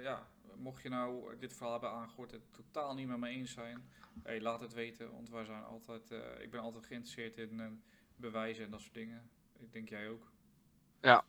[0.00, 3.52] ja, mocht je nou dit verhaal hebben aangehoord en het totaal niet met me eens
[3.52, 3.90] zijn,
[4.22, 6.10] hey, laat het weten, want wij zijn altijd,
[6.40, 7.82] ik ben altijd geïnteresseerd in
[8.16, 9.30] bewijzen en dat soort dingen.
[9.58, 10.32] Ik denk jij ook.
[11.00, 11.24] Ja.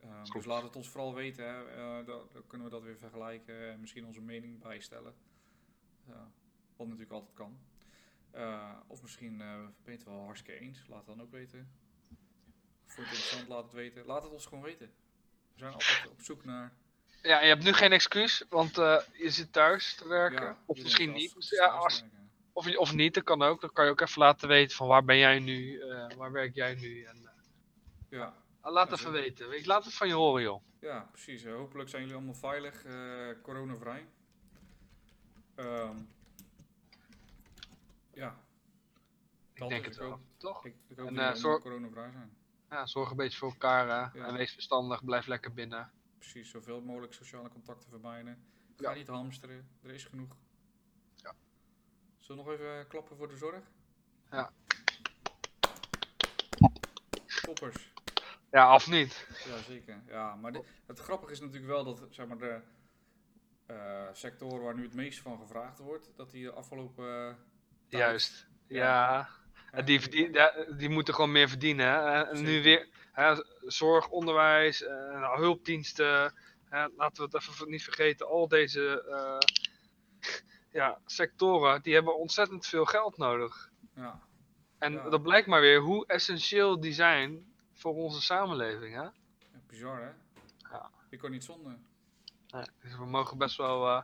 [0.00, 2.04] Ehm, dus laat het ons vooral weten, hè.
[2.04, 5.14] Dan, dan kunnen we dat weer vergelijken en misschien onze mening bijstellen.
[6.06, 6.30] Ja,
[6.88, 7.58] wat natuurlijk altijd kan.
[8.30, 11.70] Eh, of misschien eh ben je het wel hartstikke eens, laat het dan ook weten.
[12.86, 14.06] Vond je het interessant, laat het weten.
[14.06, 14.86] Laat het ons gewoon weten.
[15.52, 16.72] We zijn altijd op zoek naar
[17.22, 20.42] Ja, je hebt nu geen excuus, want eh, je zit thuis te werken.
[20.46, 21.34] Ja, of misschien is niet.
[21.36, 21.82] als- ja,
[22.52, 23.60] of, of niet, dat kan ook.
[23.60, 26.54] Dan kan je ook even laten weten van waar ben jij nu, eh, waar werk
[26.54, 27.02] jij nu.
[27.02, 27.28] En, eh,
[28.08, 29.58] Ja, laat Ja, even weten.
[29.58, 30.62] Ik laat het van je horen, joh.
[30.80, 31.44] ja, precies.
[31.44, 34.06] Eh, hopelijk zijn jullie allemaal veilig, eh coronavrij.
[35.54, 35.96] Ehm,
[38.12, 38.38] ja,
[39.54, 40.10] Ik denk het wel.
[40.10, 40.64] hoop- Toch?
[40.66, 42.36] Ik, ik hoop En, dat eh, we zorg- coronavrij zijn.
[42.70, 43.86] Ja, zorg een beetje voor elkaar.
[43.86, 44.26] Ja.
[44.26, 45.90] en wees verstandig, blijf lekker binnen.
[46.18, 48.44] Precies, zoveel mogelijk sociale contacten vermijden.
[48.76, 48.96] Ga Ja.
[48.96, 50.36] niet hamsteren, er is genoeg.
[51.16, 51.34] Ja.
[52.18, 53.64] Zullen we nog even klappen voor de zorg?
[54.30, 54.52] Ja.
[57.42, 57.92] Toppers.
[58.50, 59.26] Ja, af niet.
[59.46, 60.02] Ja, zeker.
[60.06, 62.60] Ja, maar de- het grappige is natuurlijk wel dat zeg maar, de
[63.66, 67.38] eh, sectoren waar nu het meest van gevraagd wordt, dat die de afgelopen
[67.90, 68.46] Juist.
[68.66, 69.28] Ja.
[69.70, 70.36] En die, verdien,
[70.76, 71.86] die moeten gewoon meer verdienen.
[71.86, 72.22] Hè.
[72.22, 76.34] En nu weer hè, zorg, onderwijs, eh, nou, hulpdiensten.
[76.64, 78.28] Hè, laten we het even niet vergeten.
[78.28, 79.38] Al deze eh,
[80.80, 83.70] ja, sectoren die hebben ontzettend veel geld nodig.
[83.94, 84.20] Ja,
[84.78, 85.08] En Ja.
[85.08, 88.94] dat blijkt maar weer hoe essentieel die zijn voor onze samenleving.
[88.94, 89.08] Hè?
[89.66, 90.10] bizar hè?
[90.70, 90.90] Ja.
[91.10, 91.78] Je kan niet zonder.
[92.48, 94.02] Nee, dus we mogen best wel eh,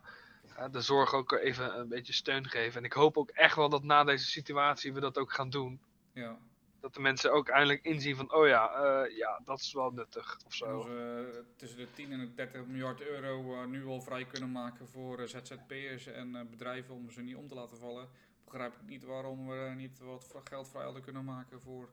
[0.71, 2.79] de zorg ook even een beetje steun geven.
[2.79, 5.81] En ik hoop ook echt wel dat na deze situatie we dat ook gaan doen.
[6.13, 6.39] Ja.
[6.81, 10.39] Dat de mensen ook eindelijk inzien van, oh ja, eh, ja, dat is wel nuttig
[10.47, 10.85] of zo.
[10.85, 14.53] we eh, tussen de 10 en de 30 miljard euro eh, nu al vrij kunnen
[14.53, 18.09] maken voor ZZP'ers en bedrijven om ze niet om te laten vallen,
[18.45, 21.89] begrijp ik niet waarom we niet wat geld vrij hadden kunnen maken voor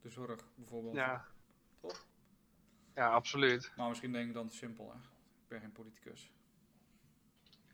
[0.00, 0.94] de zorg bijvoorbeeld.
[0.94, 1.26] Ja.
[1.80, 2.06] Toch?
[2.94, 3.72] Ja, absoluut.
[3.76, 4.98] Maar misschien denk ik dan te simpel hè.
[5.42, 6.32] Ik ben geen politicus.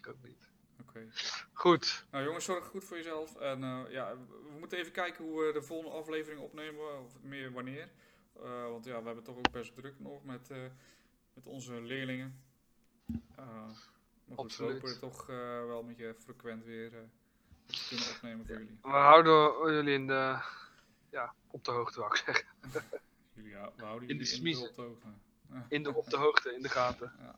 [0.09, 0.49] Ik ook niet.
[0.81, 1.09] Oké.
[1.53, 2.05] Goed.
[2.11, 3.37] Nou jongens, zorg goed voor jezelf.
[3.37, 7.13] En eh, ja, we we moeten even kijken hoe we de volgende aflevering opnemen, of
[7.23, 7.89] meer wanneer.
[8.43, 10.59] Eh, want ja, we hebben toch ook best druk nog met, eh,
[11.35, 12.43] met onze leerlingen.
[13.35, 15.37] Maar goed, we hopen toch eh,
[15.67, 16.91] wel met je frequent weer
[17.67, 18.79] te kunnen opnemen voor jullie.
[18.83, 20.39] We houden jullie in de,
[21.11, 22.47] ja, op de hoogte, wou ik zeggen.
[23.35, 25.07] jullie we houden In de jullie in op de hoogte.
[25.69, 27.13] In de, op de hoogte, in de gaten.
[27.19, 27.35] Ja,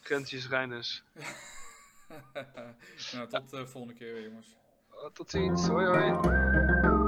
[0.00, 1.02] Grensjes Reiners.
[3.12, 4.56] nou, tot de volgende keer weer jongens.
[5.12, 5.66] Tot ziens.
[5.66, 6.99] Hoi hoi.